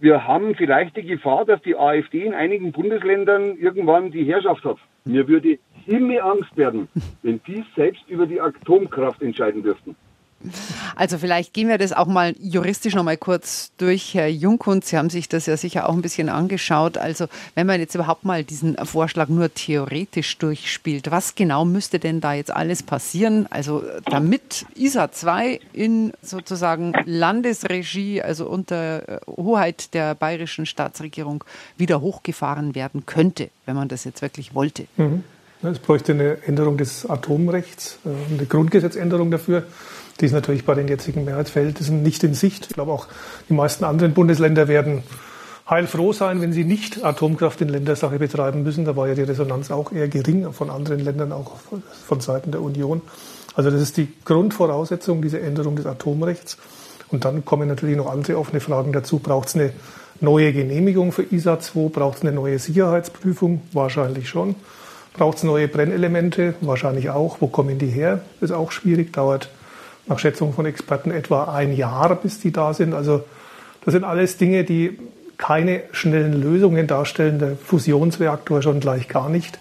[0.00, 4.76] Wir haben vielleicht die Gefahr, dass die AfD in einigen Bundesländern irgendwann die Herrschaft hat.
[5.04, 6.88] Mir würde Himmel Angst werden,
[7.22, 9.96] wenn die selbst über die Atomkraft entscheiden dürften.
[10.94, 14.84] Also vielleicht gehen wir das auch mal juristisch noch mal kurz durch, Herr Jungkund.
[14.84, 16.96] Sie haben sich das ja sicher auch ein bisschen angeschaut.
[16.96, 22.20] Also wenn man jetzt überhaupt mal diesen Vorschlag nur theoretisch durchspielt, was genau müsste denn
[22.20, 23.46] da jetzt alles passieren?
[23.50, 31.44] Also damit ISA 2 in sozusagen Landesregie, also unter äh, Hoheit der bayerischen Staatsregierung
[31.76, 34.86] wieder hochgefahren werden könnte, wenn man das jetzt wirklich wollte.
[34.96, 35.24] Mhm.
[35.62, 39.64] Es bräuchte eine Änderung des Atomrechts, äh, eine Grundgesetzänderung dafür.
[40.20, 42.66] Die ist natürlich bei den jetzigen Mehrheitsverhältnissen nicht in Sicht.
[42.68, 43.06] Ich glaube auch,
[43.48, 45.04] die meisten anderen Bundesländer werden
[45.68, 48.84] heilfroh sein, wenn sie nicht Atomkraft in Ländersache betreiben müssen.
[48.84, 51.56] Da war ja die Resonanz auch eher gering von anderen Ländern, auch
[52.06, 53.02] von Seiten der Union.
[53.54, 56.58] Also das ist die Grundvoraussetzung, diese Änderung des Atomrechts.
[57.10, 59.18] Und dann kommen natürlich noch andere offene Fragen dazu.
[59.18, 59.72] Braucht es eine
[60.20, 61.88] neue Genehmigung für ISA 2?
[61.88, 63.62] Braucht es eine neue Sicherheitsprüfung?
[63.72, 64.56] Wahrscheinlich schon.
[65.14, 66.54] Braucht es neue Brennelemente?
[66.60, 67.40] Wahrscheinlich auch.
[67.40, 68.20] Wo kommen die her?
[68.40, 69.48] Ist auch schwierig, dauert
[70.08, 72.94] nach Schätzung von Experten etwa ein Jahr, bis die da sind.
[72.94, 73.24] Also
[73.84, 74.98] das sind alles Dinge, die
[75.36, 77.38] keine schnellen Lösungen darstellen.
[77.38, 79.58] Der Fusionsreaktor schon gleich gar nicht.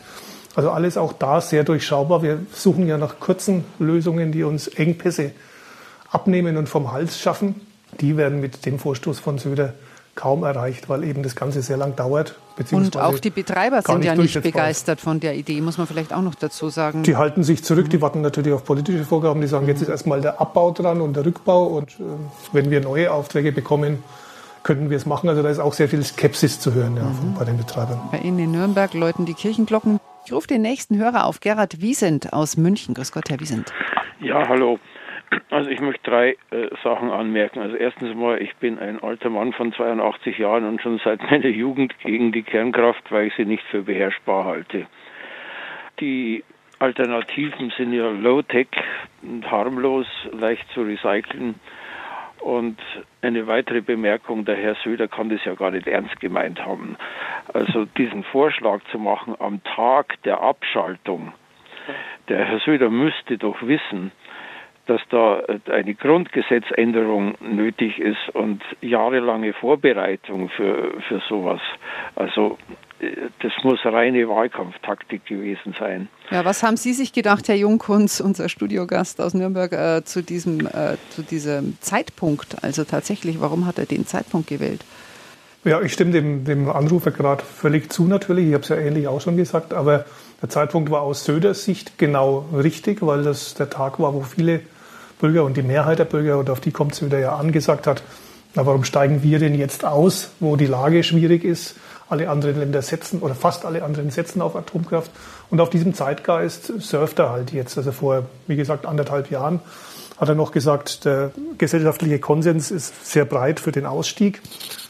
[0.56, 2.24] Also alles auch da sehr durchschaubar.
[2.24, 5.32] Wir suchen ja nach kurzen Lösungen, die uns Engpässe
[6.12, 7.62] abnehmen und vom Hals schaffen.
[8.02, 9.74] Die werden mit dem Vorstoß von Söder
[10.18, 12.36] kaum erreicht, weil eben das Ganze sehr lang dauert.
[12.72, 16.24] Und auch die Betreiber sind ja nicht begeistert von der Idee, muss man vielleicht auch
[16.24, 17.04] noch dazu sagen.
[17.04, 17.90] Die halten sich zurück, mhm.
[17.92, 19.70] die warten natürlich auf politische Vorgaben, die sagen, mhm.
[19.70, 22.04] jetzt ist erstmal der Abbau dran und der Rückbau und äh,
[22.52, 24.04] wenn wir neue Aufträge bekommen,
[24.64, 25.30] könnten wir es machen.
[25.30, 27.36] Also da ist auch sehr viel Skepsis zu hören ja, mhm.
[27.38, 28.02] bei den Betreibern.
[28.12, 30.00] Bei Ihnen in Nürnberg läuten die Kirchenglocken.
[30.26, 32.96] Ich rufe den nächsten Hörer auf, Gerhard Wiesent aus München.
[32.96, 33.72] Grüß Gott, Herr Wiesent.
[34.20, 34.80] Ja, hallo.
[35.50, 37.60] Also ich möchte drei äh, Sachen anmerken.
[37.60, 41.48] Also erstens mal, ich bin ein alter Mann von 82 Jahren und schon seit meiner
[41.48, 44.88] Jugend gegen die Kernkraft, weil ich sie nicht für beherrschbar halte.
[46.00, 46.44] Die
[46.80, 48.68] Alternativen sind ja low-tech
[49.24, 51.56] und harmlos, leicht zu recyceln.
[52.40, 52.78] Und
[53.22, 56.96] eine weitere Bemerkung, der Herr Söder kann das ja gar nicht ernst gemeint haben.
[57.52, 61.34] Also diesen Vorschlag zu machen am Tag der Abschaltung,
[62.30, 64.12] der Herr Söder müsste doch wissen,
[64.88, 71.62] dass da eine Grundgesetzänderung nötig ist und jahrelange Vorbereitung für, für sowas.
[72.16, 72.58] Also
[73.42, 76.08] das muss reine Wahlkampftaktik gewesen sein.
[76.32, 80.66] Ja, was haben Sie sich gedacht, Herr Jungkunz, unser Studiogast aus Nürnberg, äh, zu, diesem,
[80.66, 82.64] äh, zu diesem Zeitpunkt?
[82.64, 84.84] Also tatsächlich, warum hat er den Zeitpunkt gewählt?
[85.64, 88.48] Ja, ich stimme dem, dem Anrufer gerade völlig zu natürlich.
[88.48, 89.74] Ich habe es ja ähnlich auch schon gesagt.
[89.74, 90.06] Aber
[90.42, 94.62] der Zeitpunkt war aus Söders Sicht genau richtig, weil das der Tag war, wo viele
[95.20, 98.04] Bürger und die Mehrheit der Bürger, und auf die kommt es wieder ja angesagt hat,
[98.56, 101.76] na, warum steigen wir denn jetzt aus, wo die Lage schwierig ist?
[102.10, 105.12] Alle anderen Länder setzen oder fast alle anderen setzen auf Atomkraft.
[105.50, 107.78] Und auf diesem Zeitgeist surft er halt jetzt.
[107.78, 109.60] Also vor, wie gesagt, anderthalb Jahren
[110.18, 114.42] hat er noch gesagt, der gesellschaftliche Konsens ist sehr breit für den Ausstieg.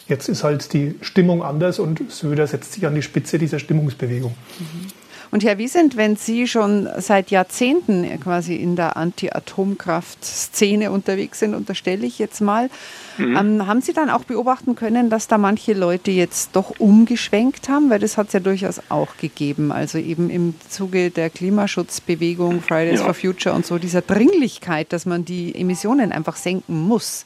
[0.08, 4.36] Jetzt ist halt die Stimmung anders und Söder setzt sich an die Spitze dieser Stimmungsbewegung.
[4.60, 4.88] Mhm.
[5.32, 12.06] Und Herr Wiesent, wenn Sie schon seit Jahrzehnten quasi in der Anti-Atomkraft-Szene unterwegs sind, unterstelle
[12.06, 12.70] ich jetzt mal,
[13.18, 13.36] mhm.
[13.36, 17.90] ähm, haben Sie dann auch beobachten können, dass da manche Leute jetzt doch umgeschwenkt haben?
[17.90, 19.72] Weil das hat es ja durchaus auch gegeben.
[19.72, 23.06] Also eben im Zuge der Klimaschutzbewegung, Fridays ja.
[23.06, 27.26] for Future und so, dieser Dringlichkeit, dass man die Emissionen einfach senken muss.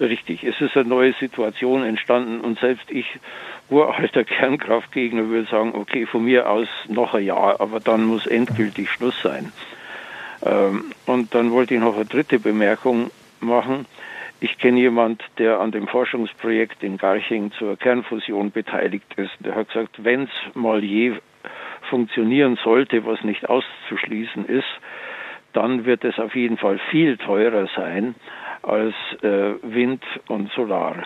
[0.00, 3.06] Richtig, es ist eine neue Situation entstanden und selbst ich
[3.72, 8.90] uralter Kernkraftgegner würde sagen, okay, von mir aus noch ein Jahr, aber dann muss endgültig
[8.90, 9.52] Schluss sein.
[10.44, 13.86] Ähm, und dann wollte ich noch eine dritte Bemerkung machen.
[14.40, 19.32] Ich kenne jemand, der an dem Forschungsprojekt in Garching zur Kernfusion beteiligt ist.
[19.40, 21.14] Der hat gesagt, wenn es mal je
[21.88, 24.80] funktionieren sollte, was nicht auszuschließen ist,
[25.52, 28.14] dann wird es auf jeden Fall viel teurer sein
[28.62, 31.04] als äh, Wind und Solar.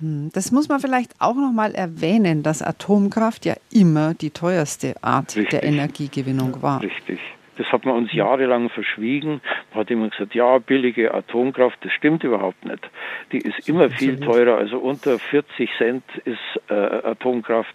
[0.00, 4.94] Hm, das muss man vielleicht auch noch mal erwähnen, dass Atomkraft ja immer die teuerste
[5.02, 5.48] Art Richtig.
[5.50, 6.82] der Energiegewinnung war.
[6.82, 7.18] Richtig.
[7.56, 9.40] Das hat man uns jahrelang verschwiegen.
[9.70, 12.88] Man hat immer gesagt, ja, billige Atomkraft, das stimmt überhaupt nicht.
[13.32, 14.56] Die ist immer viel teurer.
[14.56, 16.38] Also unter 40 Cent ist
[16.70, 17.74] äh, Atomkraft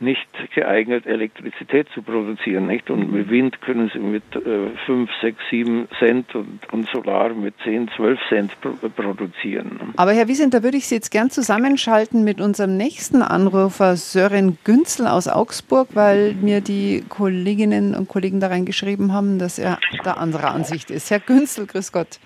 [0.00, 2.66] nicht geeignet, Elektrizität zu produzieren.
[2.66, 2.90] Nicht?
[2.90, 7.54] Und mit Wind können sie mit äh, 5, 6, 7 Cent und, und Solar mit
[7.64, 9.92] 10, 12 Cent pro, produzieren.
[9.96, 14.58] Aber Herr Wiesent, da würde ich Sie jetzt gern zusammenschalten mit unserem nächsten Anrufer Sören
[14.64, 20.14] Günzel aus Augsburg, weil mir die Kolleginnen und Kollegen da reingeschrieben haben, dass er da
[20.14, 21.10] anderer Ansicht ist.
[21.10, 22.18] Herr Günzel, grüß Gott.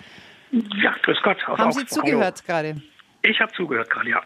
[0.52, 1.44] Ja, grüß Gott.
[1.46, 1.88] Haben Augsburg.
[1.88, 2.76] Sie zugehört gerade?
[3.22, 4.22] Ich habe zugehört gerade, ja.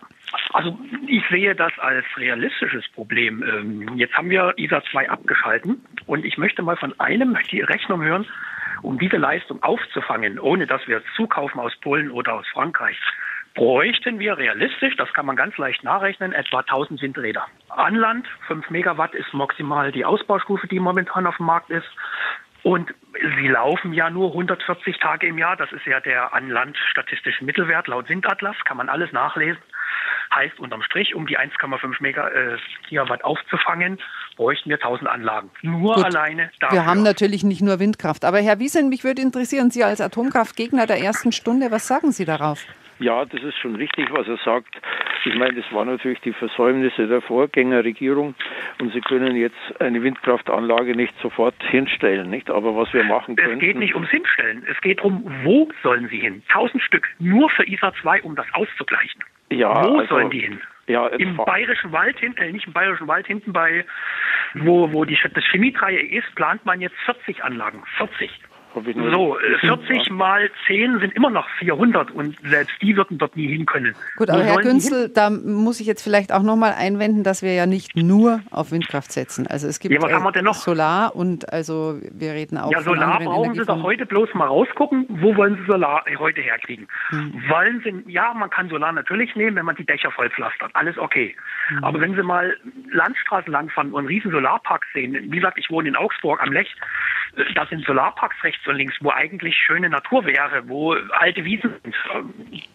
[0.52, 3.42] Also ich sehe das als realistisches Problem.
[3.42, 8.02] Ähm, jetzt haben wir ISA 2 abgeschalten und ich möchte mal von einem die Rechnung
[8.02, 8.26] hören,
[8.82, 12.98] um diese Leistung aufzufangen, ohne dass wir zukaufen aus Polen oder aus Frankreich.
[13.54, 17.44] Bräuchten wir realistisch, das kann man ganz leicht nachrechnen, etwa 1000 Windräder.
[17.70, 21.88] An Land 5 Megawatt ist maximal die Ausbaustufe, die momentan auf dem Markt ist.
[22.62, 25.56] Und sie laufen ja nur 140 Tage im Jahr.
[25.56, 28.56] Das ist ja der an Land statistische Mittelwert laut Windatlas.
[28.64, 29.62] Kann man alles nachlesen.
[30.34, 32.56] Heißt unterm Strich, um die 1,5 Mega, äh,
[32.88, 33.98] Gigawatt aufzufangen,
[34.36, 35.50] bräuchten wir 1000 Anlagen.
[35.62, 36.04] Nur Gut.
[36.04, 36.78] alleine dafür.
[36.78, 38.24] Wir haben natürlich nicht nur Windkraft.
[38.24, 42.24] Aber Herr Wiesen, mich würde interessieren, Sie als Atomkraftgegner der ersten Stunde, was sagen Sie
[42.24, 42.64] darauf?
[43.00, 44.74] Ja, das ist schon richtig, was er sagt.
[45.24, 48.34] Ich meine, das waren natürlich die Versäumnisse der Vorgängerregierung
[48.80, 52.50] und Sie können jetzt eine Windkraftanlage nicht sofort hinstellen, nicht?
[52.50, 53.54] Aber was wir machen können.
[53.54, 54.66] Es geht nicht ums Hinstellen.
[54.68, 56.42] Es geht darum, wo sollen sie hin?
[56.52, 57.06] Tausend Stück.
[57.18, 59.22] Nur für ISA 2, um das auszugleichen.
[59.50, 60.60] Ja, wo also, sollen die hin?
[60.86, 63.84] Ja, Im Bayerischen Wald hinten, äh, nicht im Bayerischen Wald hinten bei,
[64.54, 67.82] wo, wo die, das Chemiedreieck ist, plant man jetzt 40 Anlagen.
[67.98, 68.30] 40.
[68.74, 73.66] So, 40 mal 10 sind immer noch 400 und selbst die würden dort nie hin
[73.66, 73.94] können.
[74.16, 77.66] Gut, aber Herr Günzel, da muss ich jetzt vielleicht auch nochmal einwenden, dass wir ja
[77.66, 79.46] nicht nur auf Windkraft setzen.
[79.46, 80.54] Also es gibt ja, was haben wir denn noch?
[80.54, 85.06] Solar und also wir reden auch Ja, Solar brauchen Sie doch heute bloß mal rausgucken,
[85.08, 86.86] wo wollen Sie Solar heute herkriegen?
[87.10, 87.42] Hm.
[87.48, 91.34] Wollen Sie, ja, man kann Solar natürlich nehmen, wenn man die Dächer vollpflastert, alles okay.
[91.68, 91.84] Hm.
[91.84, 92.56] Aber wenn Sie mal
[92.90, 96.74] Landstraßen langfahren und einen riesen Solarpark sehen, wie gesagt, ich wohne in Augsburg am Lech,
[97.54, 101.94] da sind Solarparks rechts und links, wo eigentlich schöne Natur wäre, wo alte Wiesen sind,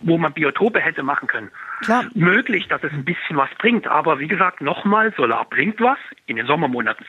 [0.02, 1.52] wo man Biotope hätte machen können.
[1.82, 2.06] Klar.
[2.14, 6.38] Möglich, dass es ein bisschen was bringt, aber wie gesagt, nochmal, Solar bringt was in
[6.38, 7.06] den Sommermonaten.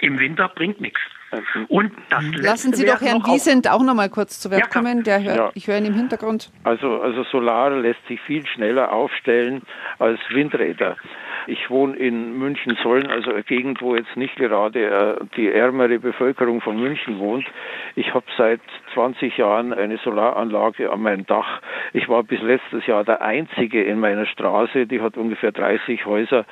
[0.00, 1.00] Im Winter bringt nichts.
[1.68, 5.02] Und das Lassen Sie doch Herrn Wiesent auch noch mal kurz zu Wort ja, kommen.
[5.02, 5.50] Der hört, ja.
[5.54, 6.52] Ich höre ihn im Hintergrund.
[6.64, 9.62] Also, also Solar lässt sich viel schneller aufstellen
[9.98, 10.96] als Windräder.
[11.46, 16.80] Ich wohne in München-Sollen, also eine Gegend, wo jetzt nicht gerade die ärmere Bevölkerung von
[16.80, 17.46] München wohnt.
[17.94, 18.60] Ich habe seit
[18.96, 21.60] 20 Jahren eine Solaranlage an meinem Dach.
[21.92, 26.46] Ich war bis letztes Jahr der Einzige in meiner Straße, die hat ungefähr 30 Häuser.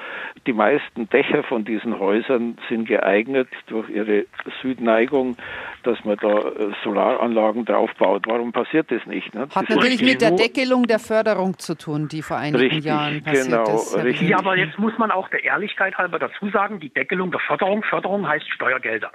[0.47, 4.27] Die meisten Dächer von diesen Häusern sind geeignet durch ihre
[4.61, 5.39] Südneigung,
[5.85, 8.25] dass man da äh, Solaranlagen draufbaut.
[8.27, 9.35] Warum passiert das nicht?
[9.35, 9.49] Ne?
[9.55, 13.23] Hat das natürlich mit der Deckelung der Förderung zu tun, die vor einigen richtig, Jahren
[13.23, 13.97] passiert genau, ist.
[13.97, 14.29] Richtig.
[14.29, 17.83] Ja, aber jetzt muss man auch der Ehrlichkeit halber dazu sagen, die Deckelung der Förderung,
[17.85, 19.11] Förderung heißt Steuergelder.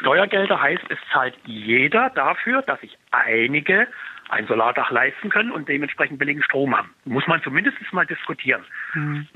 [0.00, 3.86] Steuergelder heißt, es zahlt jeder dafür, dass sich einige
[4.30, 6.90] ein Solardach leisten können und dementsprechend billigen Strom haben.
[7.04, 8.64] Muss man zumindest mal diskutieren.
[8.94, 9.26] Mhm.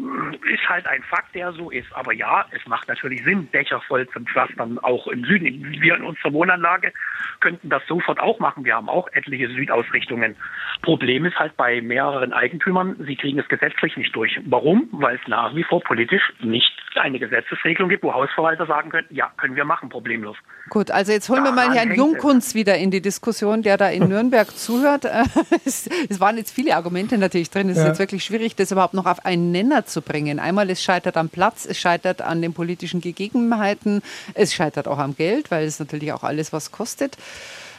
[0.53, 1.93] Ist halt ein Fakt, der so ist.
[1.93, 5.81] Aber ja, es macht natürlich Sinn, Dächer voll zu pflastern, auch im Süden.
[5.81, 6.93] Wir in unserer Wohnanlage
[7.41, 8.65] könnten das sofort auch machen.
[8.65, 10.37] Wir haben auch etliche Südausrichtungen.
[10.83, 14.39] Problem ist halt bei mehreren Eigentümern, sie kriegen es gesetzlich nicht durch.
[14.47, 14.89] Warum?
[14.93, 19.31] Weil es nach wie vor politisch nicht eine Gesetzesregelung gibt, wo Hausverwalter sagen können, ja,
[19.37, 20.37] können wir machen, problemlos.
[20.71, 24.09] Gut, also jetzt holen wir mal Herrn Jungkunz wieder in die Diskussion, der da in
[24.09, 24.49] Nürnberg
[24.79, 25.07] zuhört.
[25.65, 27.69] Es, es, waren jetzt viele Argumente natürlich drin.
[27.69, 27.83] Es ja.
[27.83, 30.39] ist jetzt wirklich schwierig, das überhaupt noch auf einen Nenner zu bringen.
[30.39, 34.03] Einmal, es scheitert am Platz, es scheitert an den politischen Gegebenheiten,
[34.35, 37.17] es scheitert auch am Geld, weil es natürlich auch alles was kostet.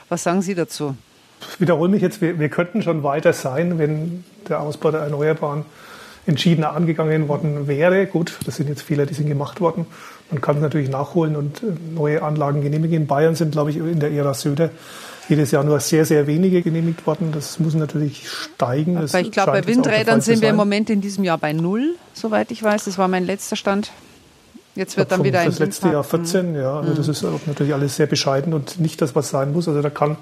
[0.10, 0.96] Was sagen Sie dazu?
[1.54, 5.66] Ich wiederhole mich jetzt, wir, wir könnten schon weiter sein, wenn der Ausbau der Erneuerbaren
[6.26, 8.06] entschiedener angegangen worden wäre.
[8.06, 9.86] Gut, das sind jetzt Fehler, die sind gemacht worden.
[10.30, 13.02] Man kann es natürlich nachholen und äh, neue Anlagen genehmigen.
[13.02, 14.70] In Bayern sind, glaube ich, in der Ära Söder
[15.30, 17.32] jedes Jahr nur sehr, sehr wenige genehmigt worden.
[17.32, 18.98] Das muss natürlich steigen.
[18.98, 22.52] Aber ich glaube, bei Windrädern sind wir im Moment in diesem Jahr bei null, soweit
[22.52, 22.86] ich weiß.
[22.86, 23.92] Das war mein letzter Stand.
[24.76, 26.80] Jetzt wird dann wieder ein Das letzte Jahr 14, ja.
[26.80, 29.68] Also das ist natürlich alles sehr bescheiden und nicht das, was sein muss.
[29.68, 30.18] Also da kann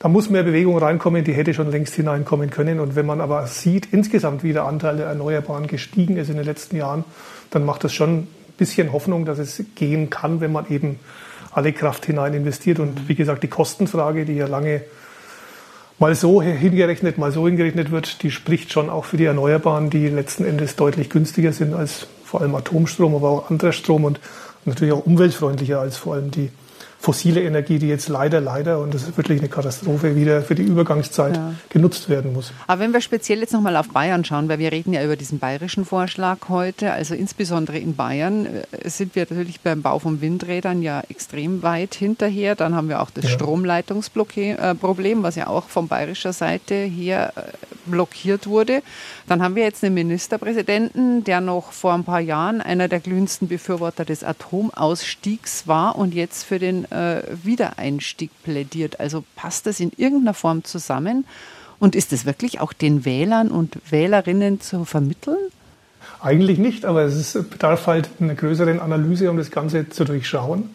[0.00, 2.80] da muss mehr Bewegung reinkommen, die hätte schon längst hineinkommen können.
[2.80, 6.46] Und wenn man aber sieht, insgesamt wie der Anteil der Erneuerbaren gestiegen ist in den
[6.46, 7.04] letzten Jahren,
[7.50, 10.98] dann macht das schon ein bisschen Hoffnung, dass es gehen kann, wenn man eben
[11.52, 12.78] alle Kraft hinein investiert.
[12.78, 14.82] Und wie gesagt, die Kostenfrage, die ja lange
[15.98, 20.08] mal so hingerechnet, mal so hingerechnet wird, die spricht schon auch für die Erneuerbaren, die
[20.08, 24.20] letzten Endes deutlich günstiger sind als vor allem Atomstrom, aber auch anderer Strom und
[24.64, 26.50] natürlich auch umweltfreundlicher als vor allem die
[27.00, 30.62] fossile Energie, die jetzt leider, leider, und das ist wirklich eine Katastrophe, wieder für die
[30.62, 31.54] Übergangszeit ja.
[31.70, 32.52] genutzt werden muss.
[32.66, 35.38] Aber wenn wir speziell jetzt nochmal auf Bayern schauen, weil wir reden ja über diesen
[35.38, 40.82] bayerischen Vorschlag heute, also insbesondere in Bayern äh, sind wir natürlich beim Bau von Windrädern
[40.82, 42.54] ja extrem weit hinterher.
[42.54, 43.30] Dann haben wir auch das ja.
[43.30, 47.40] Stromleitungsproblem, was ja auch von bayerischer Seite her äh,
[47.86, 48.82] blockiert wurde.
[49.26, 53.48] Dann haben wir jetzt einen Ministerpräsidenten, der noch vor ein paar Jahren einer der glühendsten
[53.48, 59.00] Befürworter des Atomausstiegs war und jetzt für den äh, Wiedereinstieg plädiert.
[59.00, 61.24] Also passt das in irgendeiner Form zusammen?
[61.78, 65.38] Und ist es wirklich auch den Wählern und Wählerinnen zu vermitteln?
[66.20, 70.68] Eigentlich nicht, aber es ist, bedarf halt einer größeren Analyse, um das Ganze zu durchschauen.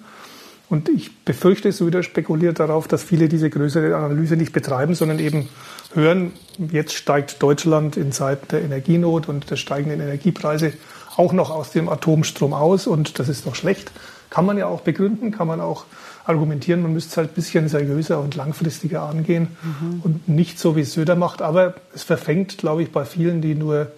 [0.67, 5.19] Und ich befürchte, es wieder spekuliert darauf, dass viele diese größere Analyse nicht betreiben, sondern
[5.19, 5.47] eben
[5.93, 6.33] hören,
[6.71, 10.73] jetzt steigt Deutschland in Zeiten der Energienot und der steigenden Energiepreise
[11.17, 13.91] auch noch aus dem Atomstrom aus und das ist doch schlecht.
[14.35, 15.85] Kann man ja auch begründen, kann man auch
[16.25, 16.81] argumentieren.
[16.81, 20.01] Man müsste es halt ein bisschen seriöser und langfristiger angehen mhm.
[20.03, 21.41] und nicht so, wie es Söder macht.
[21.41, 23.93] Aber es verfängt, glaube ich, bei vielen, die nur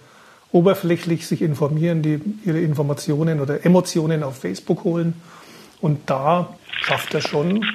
[0.51, 5.15] oberflächlich sich informieren, die ihre Informationen oder Emotionen auf Facebook holen.
[5.81, 7.65] Und da schafft er schon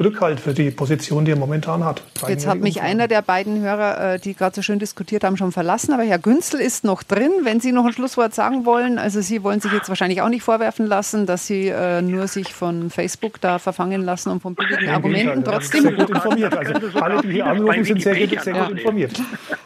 [0.00, 2.02] Rückhalt für die Position, die er momentan hat.
[2.26, 5.52] Jetzt hat mich einer der beiden Hörer, äh, die gerade so schön diskutiert haben, schon
[5.52, 5.92] verlassen.
[5.92, 7.30] Aber Herr Günzel ist noch drin.
[7.42, 10.42] Wenn Sie noch ein Schlusswort sagen wollen, also Sie wollen sich jetzt wahrscheinlich auch nicht
[10.42, 14.86] vorwerfen lassen, dass Sie äh, nur sich von Facebook da verfangen lassen und von billigen
[14.86, 15.82] ja, Argumenten trotzdem.
[15.82, 16.56] Sehr gut informiert.
[16.56, 19.20] Also alle, die hier anrufen, sind sehr gut, sehr gut informiert.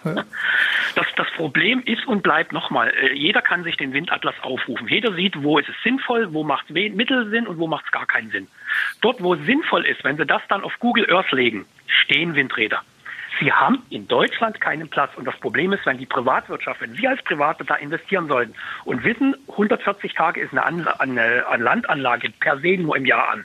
[0.97, 4.89] Das, das Problem ist und bleibt nochmal, äh, jeder kann sich den Windatlas aufrufen.
[4.89, 7.93] Jeder sieht, wo ist es sinnvoll, wo macht es Mittel Sinn und wo macht es
[7.93, 8.49] gar keinen Sinn.
[9.03, 12.81] Dort, wo es sinnvoll ist, wenn Sie das dann auf Google Earth legen, stehen Windräder.
[13.39, 15.11] Sie haben in Deutschland keinen Platz.
[15.17, 18.55] Und das Problem ist, wenn die Privatwirtschaft, wenn Sie als Private da investieren sollten
[18.87, 23.29] und wissen, 140 Tage ist eine, Anla eine, eine Landanlage per se nur im Jahr
[23.29, 23.45] an,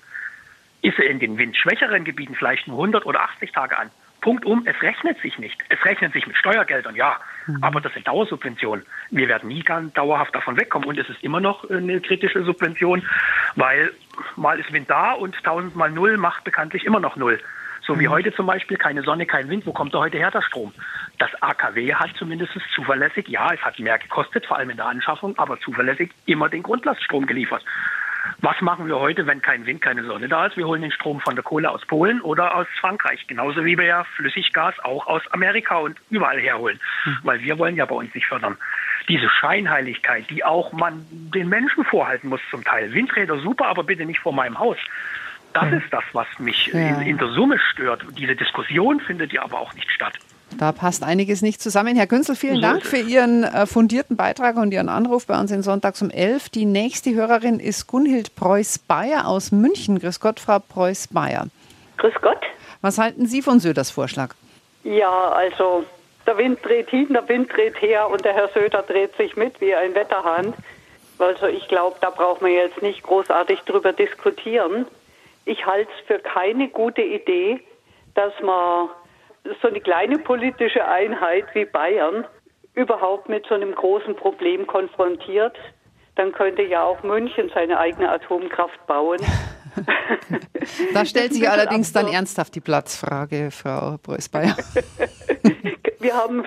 [0.84, 3.92] ist sie in den windschwächeren Gebieten vielleicht nur 100 oder 80 Tage an.
[4.22, 5.60] Punkt um, es rechnet sich nicht.
[5.70, 7.64] Es rechnet sich mit Steuergeldern, ja, mhm.
[7.64, 8.86] aber das sind Dauersubventionen.
[9.10, 13.04] Wir werden nie ganz dauerhaft davon wegkommen und es ist immer noch eine kritische Subvention,
[13.56, 13.92] weil
[14.36, 17.40] mal ist Wind da und tausendmal null macht bekanntlich immer noch null.
[17.84, 18.12] So wie mhm.
[18.12, 19.66] heute zum Beispiel keine Sonne, kein Wind.
[19.66, 20.74] Wo kommt da heute her der Strom?
[21.18, 25.38] Das AKW hat zumindest zuverlässig, ja, es hat mehr gekostet, vor allem in der Anschaffung,
[25.38, 27.64] aber zuverlässig immer den Grundlaststrom geliefert.
[28.40, 30.58] Was machen wir heute, wenn kein Wind, keine Sonne da ist?
[30.58, 33.26] Wir holen den Strom von der Kohle aus Polen oder aus Frankreich.
[33.28, 36.80] Genauso wie wir ja Flüssiggas auch aus Amerika und überall herholen.
[37.06, 37.18] Mhm.
[37.24, 38.58] Weil wir wollen ja bei uns nicht fördern.
[39.08, 42.94] diese Scheinheiligkeit, die auch man den Menschen vorhalten muss zum Teil.
[42.94, 44.78] Windräder super, aber bitte nicht vor meinem Haus.
[45.54, 45.80] Das hm.
[45.80, 46.80] ist das, was mich ja.
[46.80, 48.06] in, in der Summe stört.
[48.18, 50.18] Diese Diskussion findet ja aber auch nicht statt.
[50.58, 51.96] Da passt einiges nicht zusammen.
[51.96, 55.64] Herr Günzel, vielen Dank für Ihren äh, fundierten Beitrag und Ihren Anruf bei uns in
[55.64, 56.50] Sonntags um 11.
[56.50, 60.00] Die nächste Hörerin ist Gunhild Preuß-Bayer aus München.
[60.00, 61.48] Grüß Gott, Frau Preuß-Bayer.
[61.98, 62.42] Grüß Gott.
[62.82, 64.36] Was halten Sie von Söders Vorschlag?
[64.84, 65.84] Ja, also
[66.26, 69.60] der Wind dreht hin, der Wind dreht her und der Herr Söder dreht sich mit
[69.62, 70.54] wie ein Wetterhahn.
[71.20, 74.88] Also ich glaube, da braucht man jetzt nicht großartig drüber diskutieren.
[75.46, 77.60] Ich halte es für keine gute Idee,
[78.16, 78.90] dass man
[79.62, 82.26] so eine kleine politische Einheit wie Bayern
[82.74, 85.56] überhaupt mit so einem großen Problem konfrontiert.
[86.16, 89.20] Dann könnte ja auch München seine eigene Atomkraft bauen.
[90.94, 94.56] da stellt sich allerdings dann ernsthaft die Platzfrage, Frau Preuß-Bayer.
[96.00, 96.46] Wir haben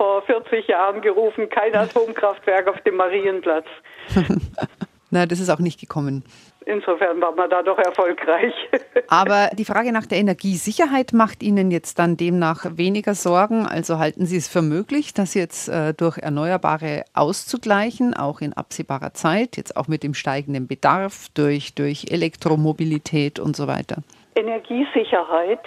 [0.00, 3.66] vor 40 Jahren gerufen, kein Atomkraftwerk auf dem Marienplatz.
[5.10, 6.24] Na, das ist auch nicht gekommen.
[6.70, 8.54] Insofern war man da doch erfolgreich.
[9.08, 13.66] Aber die Frage nach der Energiesicherheit macht Ihnen jetzt dann demnach weniger Sorgen.
[13.66, 19.14] Also halten Sie es für möglich, das jetzt äh, durch Erneuerbare auszugleichen, auch in absehbarer
[19.14, 23.96] Zeit, jetzt auch mit dem steigenden Bedarf durch, durch Elektromobilität und so weiter?
[24.36, 25.60] Energiesicherheit.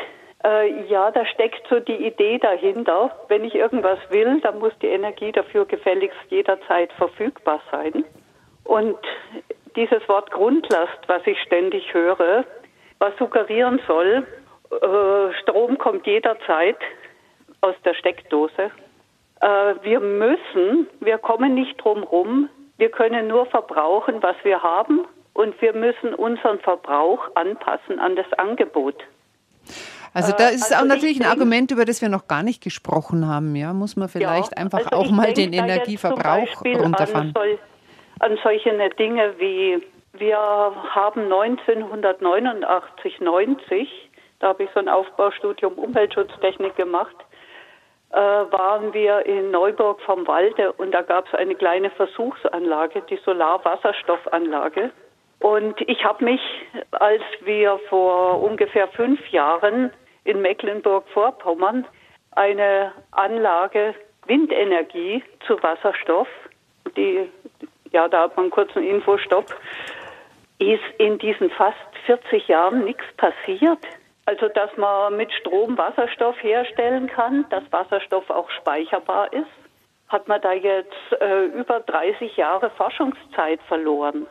[0.46, 3.12] Äh, ja, da steckt so die Idee dahinter.
[3.28, 8.06] Wenn ich irgendwas will, dann muss die Energie dafür gefälligst jederzeit verfügbar sein.
[8.64, 8.98] Und
[9.76, 12.46] dieses Wort Grundlast, was ich ständig höre,
[13.00, 14.26] was suggerieren soll,
[14.72, 16.78] äh, Strom kommt jederzeit
[17.62, 18.72] aus der Steckdose.
[19.42, 19.48] Äh,
[19.82, 25.60] wir müssen, wir kommen nicht drum rum, wir können nur verbrauchen, was wir haben und
[25.62, 28.96] wir müssen unseren Verbrauch anpassen an das Angebot.
[30.14, 33.28] Also da ist also auch natürlich ein Argument, über das wir noch gar nicht gesprochen
[33.28, 33.56] haben.
[33.56, 37.34] Ja, muss man vielleicht ja, einfach also auch mal den Energieverbrauch runterfahren.
[37.36, 37.58] An,
[38.20, 39.82] an solche Dinge wie
[40.14, 44.10] wir haben 1989, 90,
[44.40, 47.16] da habe ich so ein Aufbaustudium Umweltschutztechnik gemacht,
[48.12, 53.18] äh, waren wir in Neuburg vom Walde und da gab es eine kleine Versuchsanlage, die
[53.26, 54.92] Solarwasserstoffanlage.
[55.40, 56.42] Und ich habe mich,
[56.92, 59.92] als wir vor ungefähr fünf Jahren
[60.26, 61.88] in Mecklenburg-Vorpommern
[62.32, 63.96] eine Anlage
[64.28, 66.28] Windenergie zu Wasserstoff,
[66.96, 67.30] die
[67.94, 69.56] ja, da hat man einen kurzen Infostopp,
[70.60, 73.80] ist in diesen fast 40 Jahren nichts passiert.
[74.26, 79.48] Also, dass man mit Strom Wasserstoff herstellen kann, dass Wasserstoff auch speicherbar ist,
[80.08, 84.28] hat man da jetzt äh, über 30 Jahre Forschungszeit verloren.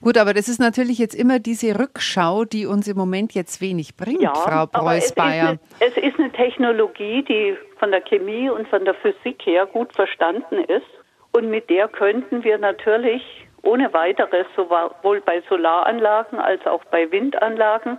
[0.00, 3.96] Gut, aber das ist natürlich jetzt immer diese Rückschau, die uns im Moment jetzt wenig
[3.96, 5.58] bringt, ja, Frau Preuß-Bayer.
[5.80, 9.92] Es, es ist eine Technologie, die von der Chemie und von der Physik her gut
[9.94, 10.86] verstanden ist.
[11.36, 13.22] Und mit der könnten wir natürlich
[13.62, 17.98] ohne weiteres sowohl bei Solaranlagen als auch bei Windanlagen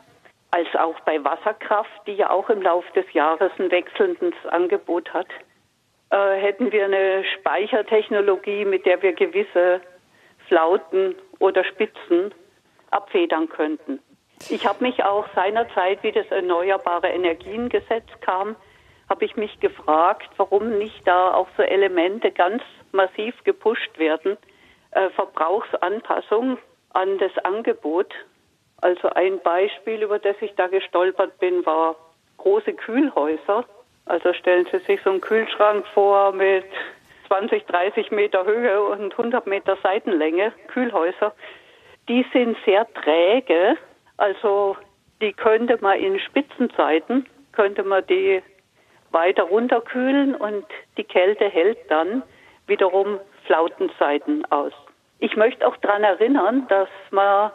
[0.52, 5.28] als auch bei Wasserkraft, die ja auch im Laufe des Jahres ein wechselndes Angebot hat,
[6.12, 9.82] äh, hätten wir eine Speichertechnologie, mit der wir gewisse
[10.48, 12.34] Flauten oder Spitzen
[12.92, 14.00] abfedern könnten.
[14.50, 18.56] Ich habe mich auch seinerzeit, wie das Erneuerbare Energiengesetz kam,
[19.10, 22.64] habe ich mich gefragt, warum nicht da auch so Elemente ganz
[22.96, 24.38] massiv gepusht werden.
[24.92, 26.58] Äh, Verbrauchsanpassung
[26.94, 28.14] an das Angebot.
[28.82, 31.96] Also ein Beispiel, über das ich da gestolpert bin, war
[32.38, 33.66] große Kühlhäuser.
[34.06, 36.66] Also stellen Sie sich so einen Kühlschrank vor mit
[37.28, 41.34] 20, 30 Meter Höhe und 100 Meter Seitenlänge, Kühlhäuser.
[42.08, 43.78] Die sind sehr träge.
[44.18, 44.78] Also
[45.22, 48.42] die könnte man in Spitzenzeiten, könnte man die
[49.12, 50.66] weiter runterkühlen und
[50.98, 52.22] die Kälte hält dann
[52.68, 54.74] wiederum Flautenzeiten aus.
[55.20, 57.52] Ich möchte auch daran erinnern, dass man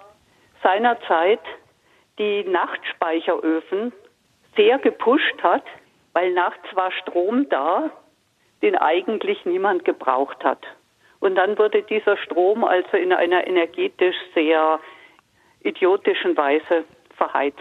[0.63, 1.41] seinerzeit
[2.19, 3.93] die Nachtspeicheröfen
[4.57, 5.65] sehr gepusht hat,
[6.13, 7.91] weil nachts war Strom da,
[8.63, 10.67] den eigentlich niemand gebraucht hat.
[11.21, 14.81] Und dann wurde dieser Strom also in einer energetisch sehr
[15.63, 16.85] idiotischen Weise
[17.17, 17.59] verheizt.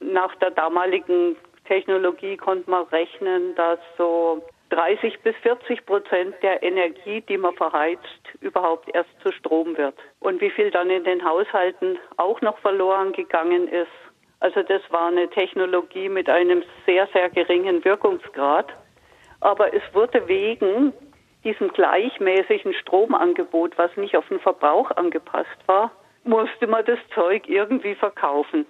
[0.00, 7.20] Nach der damaligen Technologie konnte man rechnen, dass so 30 bis 40 Prozent der Energie,
[7.22, 8.02] die man verheizt,
[8.40, 9.94] überhaupt erst zu Strom wird.
[10.20, 13.90] Und wie viel dann in den Haushalten auch noch verloren gegangen ist.
[14.38, 18.72] Also das war eine Technologie mit einem sehr, sehr geringen Wirkungsgrad.
[19.40, 20.92] Aber es wurde wegen
[21.44, 25.90] diesem gleichmäßigen Stromangebot, was nicht auf den Verbrauch angepasst war,
[26.24, 28.66] musste man das Zeug irgendwie verkaufen.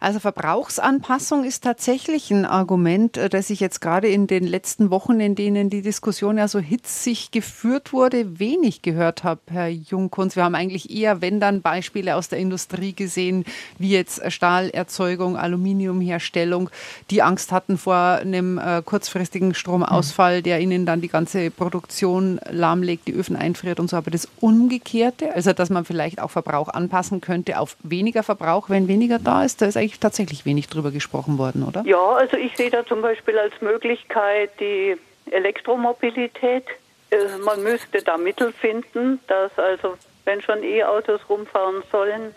[0.00, 5.20] Also Verbrauchsanpassung ist tatsächlich ein Argument, äh, das ich jetzt gerade in den letzten Wochen,
[5.20, 10.36] in denen die Diskussion ja so hitzig geführt wurde, wenig gehört habe, Herr Jungkunz.
[10.36, 13.44] Wir haben eigentlich eher, wenn dann, Beispiele aus der Industrie gesehen,
[13.78, 16.70] wie jetzt Stahlerzeugung, Aluminiumherstellung,
[17.10, 23.08] die Angst hatten vor einem äh, kurzfristigen Stromausfall, der ihnen dann die ganze Produktion lahmlegt,
[23.08, 23.96] die Öfen einfriert und so.
[23.96, 28.88] Aber das Umgekehrte, also dass man vielleicht auch Verbrauch anpassen könnte auf weniger Verbrauch, wenn
[28.88, 31.82] weniger da ist, da ist eigentlich tatsächlich wenig drüber gesprochen worden, oder?
[31.84, 34.96] Ja, also ich sehe da zum Beispiel als Möglichkeit die
[35.30, 36.64] Elektromobilität.
[37.10, 42.34] Äh, Man müsste da Mittel finden, dass also, wenn schon E-Autos rumfahren sollen,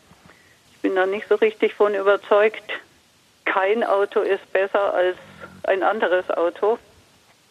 [0.74, 2.64] ich bin da nicht so richtig von überzeugt,
[3.46, 5.18] kein Auto ist besser als
[5.64, 6.78] ein anderes Auto.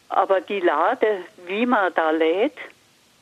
[0.09, 2.57] Aber die Lade, wie man da lädt,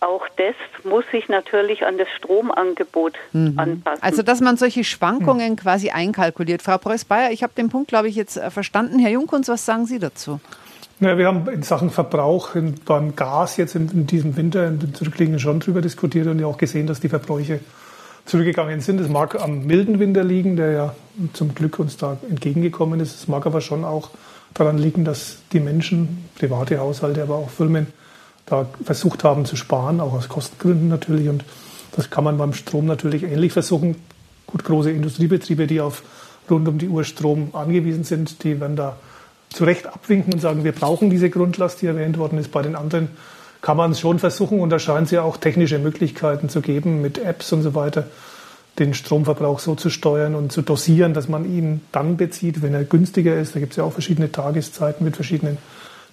[0.00, 4.02] auch das muss sich natürlich an das Stromangebot anpassen.
[4.02, 6.62] Also, dass man solche Schwankungen quasi einkalkuliert.
[6.62, 8.98] Frau Preuß-Bayer, ich habe den Punkt, glaube ich, jetzt äh, verstanden.
[8.98, 10.40] Herr Jungkunz, was sagen Sie dazu?
[11.00, 14.78] Ja, wir haben in Sachen Verbrauch in, beim Gas jetzt in, in diesem Winter, in
[14.78, 17.60] den zurückliegenden schon drüber diskutiert und ja auch gesehen, dass die Verbräuche
[18.24, 19.00] zurückgegangen sind.
[19.00, 20.94] Es mag am milden Winter liegen, der ja
[21.32, 23.14] zum Glück uns da entgegengekommen ist.
[23.14, 24.10] Es mag aber schon auch
[24.54, 27.88] daran liegen, dass die Menschen, private Haushalte, aber auch Firmen,
[28.46, 31.28] da versucht haben zu sparen, auch aus Kostengründen natürlich.
[31.28, 31.44] Und
[31.92, 33.96] das kann man beim Strom natürlich ähnlich versuchen.
[34.46, 36.02] Gut, große Industriebetriebe, die auf
[36.48, 38.96] rund um die Uhr Strom angewiesen sind, die werden da
[39.50, 42.52] zu Recht abwinken und sagen, wir brauchen diese Grundlast, die erwähnt worden ist.
[42.52, 43.08] Bei den anderen
[43.62, 47.00] kann man es schon versuchen und da scheint es ja auch technische Möglichkeiten zu geben
[47.02, 48.06] mit Apps und so weiter,
[48.78, 52.84] den Stromverbrauch so zu steuern und zu dosieren, dass man ihn dann bezieht, wenn er
[52.84, 53.56] günstiger ist.
[53.56, 55.58] Da gibt es ja auch verschiedene Tageszeiten mit verschiedenen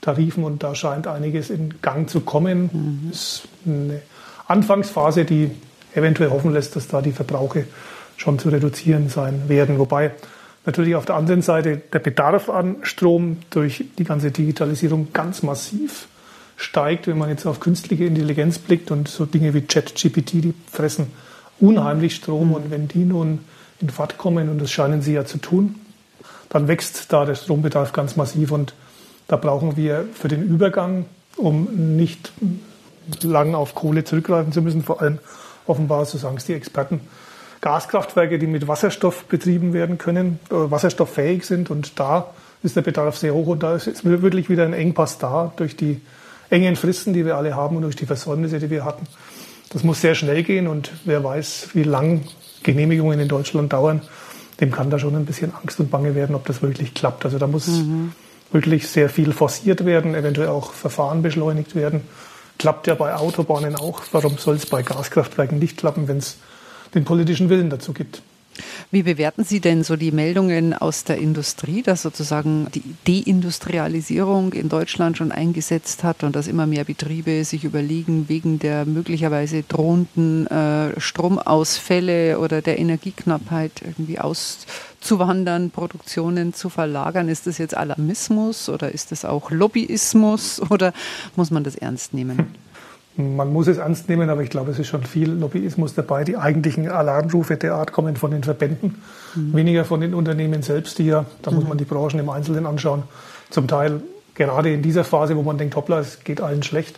[0.04, 3.08] Tarifen und da scheint einiges in Gang zu kommen.
[3.10, 4.02] Das ist eine
[4.48, 5.50] Anfangsphase, die
[5.96, 7.66] eventuell hoffen lässt, dass da die Verbrauche
[8.18, 9.80] schon zu reduzieren sein werden.
[9.80, 10.12] Wobei
[10.66, 16.08] natürlich auf der anderen Seite der Bedarf an Strom durch die ganze Digitalisierung ganz massiv
[16.58, 17.08] steigt.
[17.08, 21.08] Wenn man jetzt auf künstliche Intelligenz blickt und so Dinge wie ChatGPT, die fressen
[21.60, 23.40] unheimlich Strom und wenn die nun
[23.80, 25.76] in Fahrt kommen, und das scheinen sie ja zu tun,
[26.50, 28.74] dann wächst da der Strombedarf ganz massiv und
[29.28, 31.06] da brauchen wir für den Übergang,
[31.38, 32.32] um nicht
[33.22, 35.20] lang auf Kohle zurückgreifen zu müssen, vor allem
[35.66, 37.02] offenbar, so sagen es die Experten,
[37.62, 42.28] Gaskraftwerke, die mit Wasserstoff betrieben werden können, äh, wasserstofffähig sind und da
[42.62, 45.76] ist der Bedarf sehr hoch und da ist jetzt wirklich wieder ein Engpass da durch
[45.76, 46.02] die
[46.50, 49.06] engen Fristen, die wir alle haben und durch die Versäumnisse, die wir hatten.
[49.70, 52.22] Das muss sehr schnell gehen und wer weiß, wie lang
[52.64, 54.02] Genehmigungen in Deutschland dauern,
[54.60, 57.26] dem kann da schon ein bisschen Angst und Bange werden, ob das wirklich klappt.
[57.26, 57.68] Also da muss
[58.54, 62.02] wirklich sehr viel forciert werden, eventuell auch Verfahren beschleunigt werden.
[62.60, 64.02] Klappt ja bei Autobahnen auch.
[64.12, 66.38] Warum soll es bei Gaskraftwerken nicht klappen, wenn es
[66.94, 68.22] den politischen Willen dazu gibt?
[68.92, 72.84] Wie bewerten Sie denn so die Meldungen aus der Industrie, dass sozusagen die
[73.24, 78.86] Deindustrialisierung in Deutschland schon eingesetzt hat und dass immer mehr Betriebe sich überlegen, wegen der
[78.86, 87.30] möglicherweise drohenden äh, Stromausfälle oder der Energieknappheit irgendwie auszuwandern, Produktionen zu verlagern?
[87.30, 90.94] Ist das jetzt Alarmismus oder ist das auch Lobbyismus oder
[91.36, 92.63] muss man das ernst nehmen?
[93.16, 96.24] Man muss es ernst nehmen, aber ich glaube, es ist schon viel Lobbyismus dabei.
[96.24, 99.04] Die eigentlichen Alarmrufe der Art kommen von den Verbänden,
[99.36, 103.04] weniger von den Unternehmen selbst, die ja, da muss man die Branchen im Einzelnen anschauen,
[103.52, 104.02] zum Teil
[104.34, 106.98] gerade in dieser Phase, wo man denkt, hoppla, es geht allen schlecht,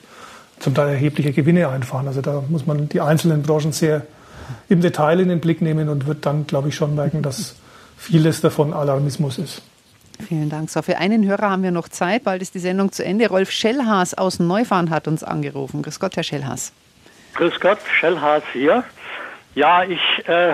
[0.59, 2.07] zum Teil erhebliche Gewinne einfahren.
[2.07, 4.03] Also da muss man die einzelnen Branchen sehr
[4.69, 7.55] im Detail in den Blick nehmen und wird dann, glaube ich, schon merken, dass
[7.97, 9.61] vieles davon Alarmismus ist.
[10.27, 10.69] Vielen Dank.
[10.69, 13.27] So, für einen Hörer haben wir noch Zeit, bald ist die Sendung zu Ende.
[13.27, 15.81] Rolf Schellhaas aus Neufahren hat uns angerufen.
[15.81, 16.73] Grüß Gott, Herr Schellhaas.
[17.35, 18.83] Grüß Gott, Schellhaas hier.
[19.55, 20.53] Ja, ich äh,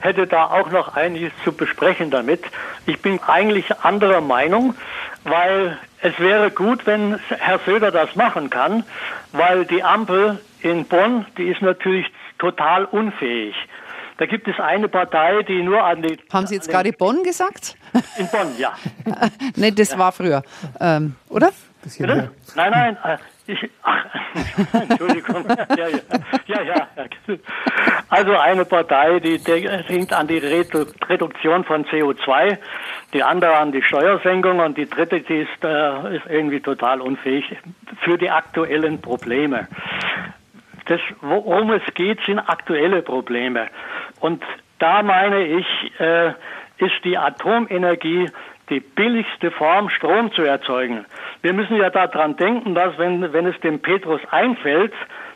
[0.00, 2.42] hätte da auch noch einiges zu besprechen damit.
[2.86, 4.74] Ich bin eigentlich anderer Meinung,
[5.24, 8.84] weil es wäre gut, wenn Herr Söder das machen kann,
[9.32, 12.06] weil die Ampel in Bonn, die ist natürlich
[12.38, 13.54] total unfähig.
[14.20, 16.18] Da gibt es eine Partei, die nur an die...
[16.30, 17.74] Haben Sie jetzt gerade Bonn gesagt?
[18.18, 18.74] In Bonn, ja.
[19.56, 20.42] nee, das war früher.
[20.78, 21.52] Ähm, oder?
[21.82, 22.30] Bitte?
[22.54, 22.98] Nein, nein.
[23.02, 23.16] äh,
[23.46, 24.04] Ich, ach,
[24.74, 25.46] Entschuldigung.
[25.74, 25.98] Ja, ja,
[26.46, 26.86] ja, ja.
[28.10, 32.58] Also eine Partei, die denkt an die Redu Reduktion von CO2,
[33.14, 37.56] die andere an die Steuersenkung und die dritte, die ist, äh, ist irgendwie total unfähig
[38.04, 39.66] für die aktuellen Probleme.
[40.90, 43.68] Das, worum es geht, sind aktuelle Probleme.
[44.18, 44.42] Und
[44.80, 45.66] da meine ich,
[46.00, 46.30] äh,
[46.78, 48.28] ist die Atomenergie
[48.70, 51.06] die billigste Form, Strom zu erzeugen.
[51.42, 54.92] Wir müssen ja daran denken, dass wenn, wenn es dem Petrus einfällt,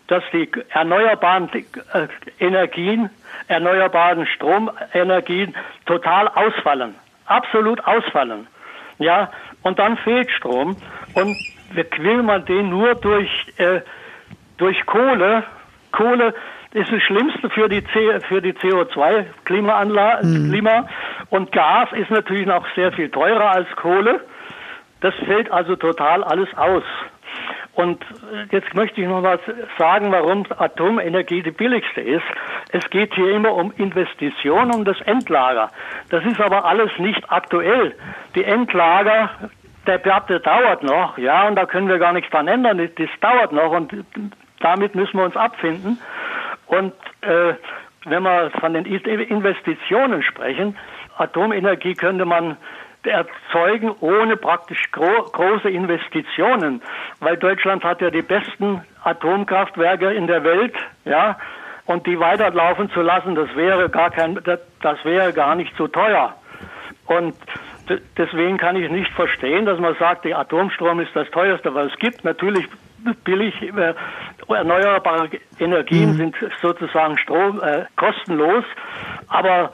[0.09, 2.09] dass die erneuerbaren äh,
[2.41, 3.11] Energien,
[3.47, 5.55] erneuerbaren Stromenergien
[5.87, 6.97] total ausfallen.
[7.27, 8.49] Absolut ausfallen.
[8.99, 9.31] Ja,
[9.63, 10.77] und dann fehlt Strom.
[11.15, 11.37] Und
[11.75, 13.83] will man den nur durch, äh,
[14.59, 15.45] durch Kohle,
[15.93, 16.35] Kohle
[16.75, 20.51] ist das Schlimmste für die, C, für die CO2-Klimaanlage, mhm.
[20.51, 20.89] Klima.
[21.31, 24.21] Und Gas ist natürlich noch sehr viel teurer als Kohle.
[25.01, 26.83] Das fällt also total alles aus.
[27.75, 29.39] Und äh, jetzt möchte ich noch mal
[29.79, 32.25] sagen, warum Atomenergie die billigste ist.
[32.73, 35.71] Es geht hier immer um Investitionen, um das Endlager.
[36.11, 37.95] Das ist aber alles nicht aktuell.
[38.35, 39.31] Die Endlager,
[39.87, 42.79] der, der dauert noch, ja, und da können wir gar nichts dran ändern.
[42.79, 43.93] Das dauert noch und
[44.65, 45.99] damit müssen wir uns abfinden.
[46.67, 47.55] Und äh,
[48.07, 50.77] wenn wir von den Investitionen sprechen,
[51.19, 52.57] Atomenergie könnte man
[53.05, 56.81] erzeugen ohne praktisch gro große Investitionen,
[57.21, 61.37] weil Deutschland hat ja die besten Atomkraftwerke in der Welt, ja,
[61.85, 66.35] und die weiterlaufen zu lassen, das wäre gar kein, das wäre gar nicht so teuer.
[67.07, 67.35] Und
[68.17, 71.99] deswegen kann ich nicht verstehen, dass man sagt, der Atomstrom ist das teuerste, weil es
[71.99, 72.67] gibt natürlich
[73.25, 73.95] billig äh,
[74.49, 76.17] erneuerbare Energien mhm.
[76.17, 78.65] sind sozusagen Strom äh, kostenlos,
[79.29, 79.73] aber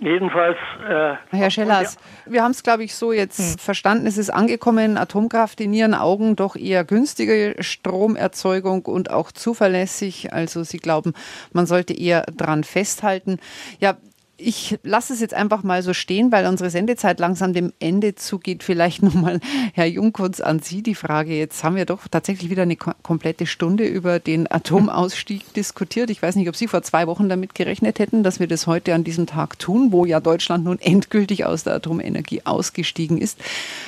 [0.00, 0.56] Jedenfalls.
[0.88, 2.32] Äh, Herr Schellers, ja.
[2.32, 3.58] wir haben es, glaube ich, so jetzt hm.
[3.58, 4.06] verstanden.
[4.06, 10.32] Es ist angekommen, Atomkraft in Ihren Augen doch eher günstige Stromerzeugung und auch zuverlässig.
[10.32, 11.14] Also Sie glauben,
[11.52, 13.38] man sollte eher dran festhalten.
[13.80, 13.96] Ja,
[14.40, 18.62] ich lasse es jetzt einfach mal so stehen, weil unsere Sendezeit langsam dem Ende zugeht.
[18.62, 19.40] Vielleicht nochmal,
[19.74, 21.36] Herr Jungkunz, an Sie die Frage.
[21.36, 26.10] Jetzt haben wir doch tatsächlich wieder eine komplette Stunde über den Atomausstieg diskutiert.
[26.10, 28.94] Ich weiß nicht, ob Sie vor zwei Wochen damit gerechnet hätten, dass wir das heute
[28.94, 33.38] an diesem Tag tun, wo ja Deutschland nun endgültig aus der Atomenergie ausgestiegen ist.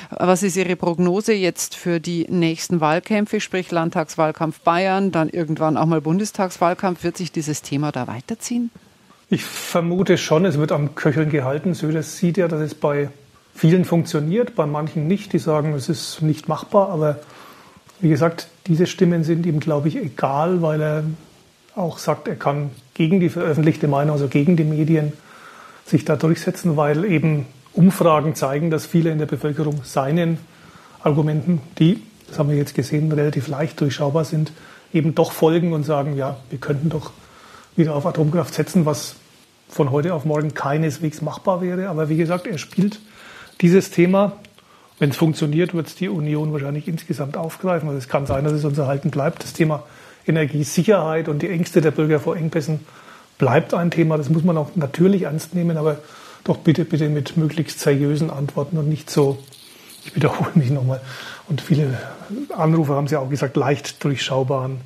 [0.09, 5.85] Was ist Ihre Prognose jetzt für die nächsten Wahlkämpfe, sprich Landtagswahlkampf Bayern, dann irgendwann auch
[5.85, 7.03] mal Bundestagswahlkampf?
[7.03, 8.69] Wird sich dieses Thema da weiterziehen?
[9.33, 11.73] Ich vermute schon, es wird am Köcheln gehalten.
[11.73, 13.07] Söder sieht ja, dass es bei
[13.55, 15.31] vielen funktioniert, bei manchen nicht.
[15.31, 16.89] Die sagen, es ist nicht machbar.
[16.89, 17.17] Aber
[18.01, 21.03] wie gesagt, diese Stimmen sind ihm, glaube ich, egal, weil er
[21.77, 25.13] auch sagt, er kann gegen die veröffentlichte Meinung, also gegen die Medien,
[25.85, 30.39] sich da durchsetzen, weil eben Umfragen zeigen, dass viele in der Bevölkerung seinen
[31.03, 34.51] Argumenten, die, das haben wir jetzt gesehen, relativ leicht durchschaubar sind,
[34.91, 37.11] eben doch folgen und sagen, ja, wir könnten doch
[37.77, 39.15] wieder auf Atomkraft setzen, was
[39.71, 41.89] von heute auf morgen keineswegs machbar wäre.
[41.89, 42.99] Aber wie gesagt, er spielt
[43.61, 44.33] dieses Thema.
[44.99, 47.87] Wenn es funktioniert, wird es die Union wahrscheinlich insgesamt aufgreifen.
[47.87, 49.43] Also es kann sein, dass es uns erhalten bleibt.
[49.43, 49.83] Das Thema
[50.27, 52.81] Energiesicherheit und die Ängste der Bürger vor Engpässen
[53.37, 54.17] bleibt ein Thema.
[54.17, 55.97] Das muss man auch natürlich ernst nehmen, aber
[56.43, 59.39] doch bitte, bitte mit möglichst seriösen Antworten und nicht so,
[60.05, 61.01] ich wiederhole mich nochmal,
[61.47, 61.97] und viele
[62.55, 64.81] Anrufer haben es ja auch gesagt, leicht durchschaubaren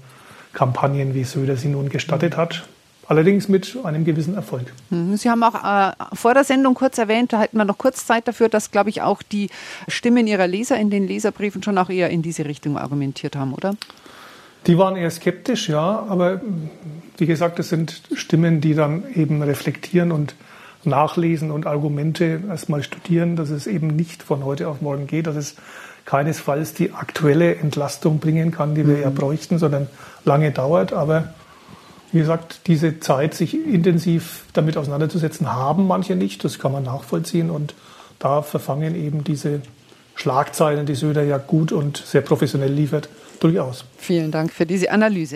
[0.53, 2.67] Kampagnen, wie Söder sie nun gestattet hat.
[3.07, 4.73] Allerdings mit einem gewissen Erfolg.
[4.89, 5.15] Mhm.
[5.17, 8.27] Sie haben auch äh, vor der Sendung kurz erwähnt, da hatten wir noch kurz Zeit
[8.27, 9.49] dafür, dass, glaube ich, auch die
[9.87, 13.75] Stimmen Ihrer Leser in den Leserbriefen schon auch eher in diese Richtung argumentiert haben, oder?
[14.65, 16.41] Die waren eher skeptisch, ja, aber
[17.17, 20.33] wie gesagt, es sind Stimmen, die dann eben reflektieren und
[20.83, 25.35] nachlesen und Argumente erstmal studieren, dass es eben nicht von heute auf morgen geht, dass
[25.35, 25.55] es
[26.05, 29.03] keinesfalls die aktuelle Entlastung bringen kann, die wir mhm.
[29.03, 29.87] ja bräuchten, sondern
[30.23, 30.93] lange dauert.
[30.93, 31.33] Aber
[32.15, 36.45] wie gesagt, diese Zeit, sich intensiv damit auseinanderzusetzen, haben manche nicht.
[36.45, 37.49] Das kann man nachvollziehen.
[37.49, 37.73] Und
[38.19, 39.61] da verfangen eben diese
[40.15, 43.09] Schlagzeilen, die Söder ja gut und sehr professionell liefert,
[43.41, 43.83] durchaus.
[43.97, 45.33] Vielen Dank für diese Analyse.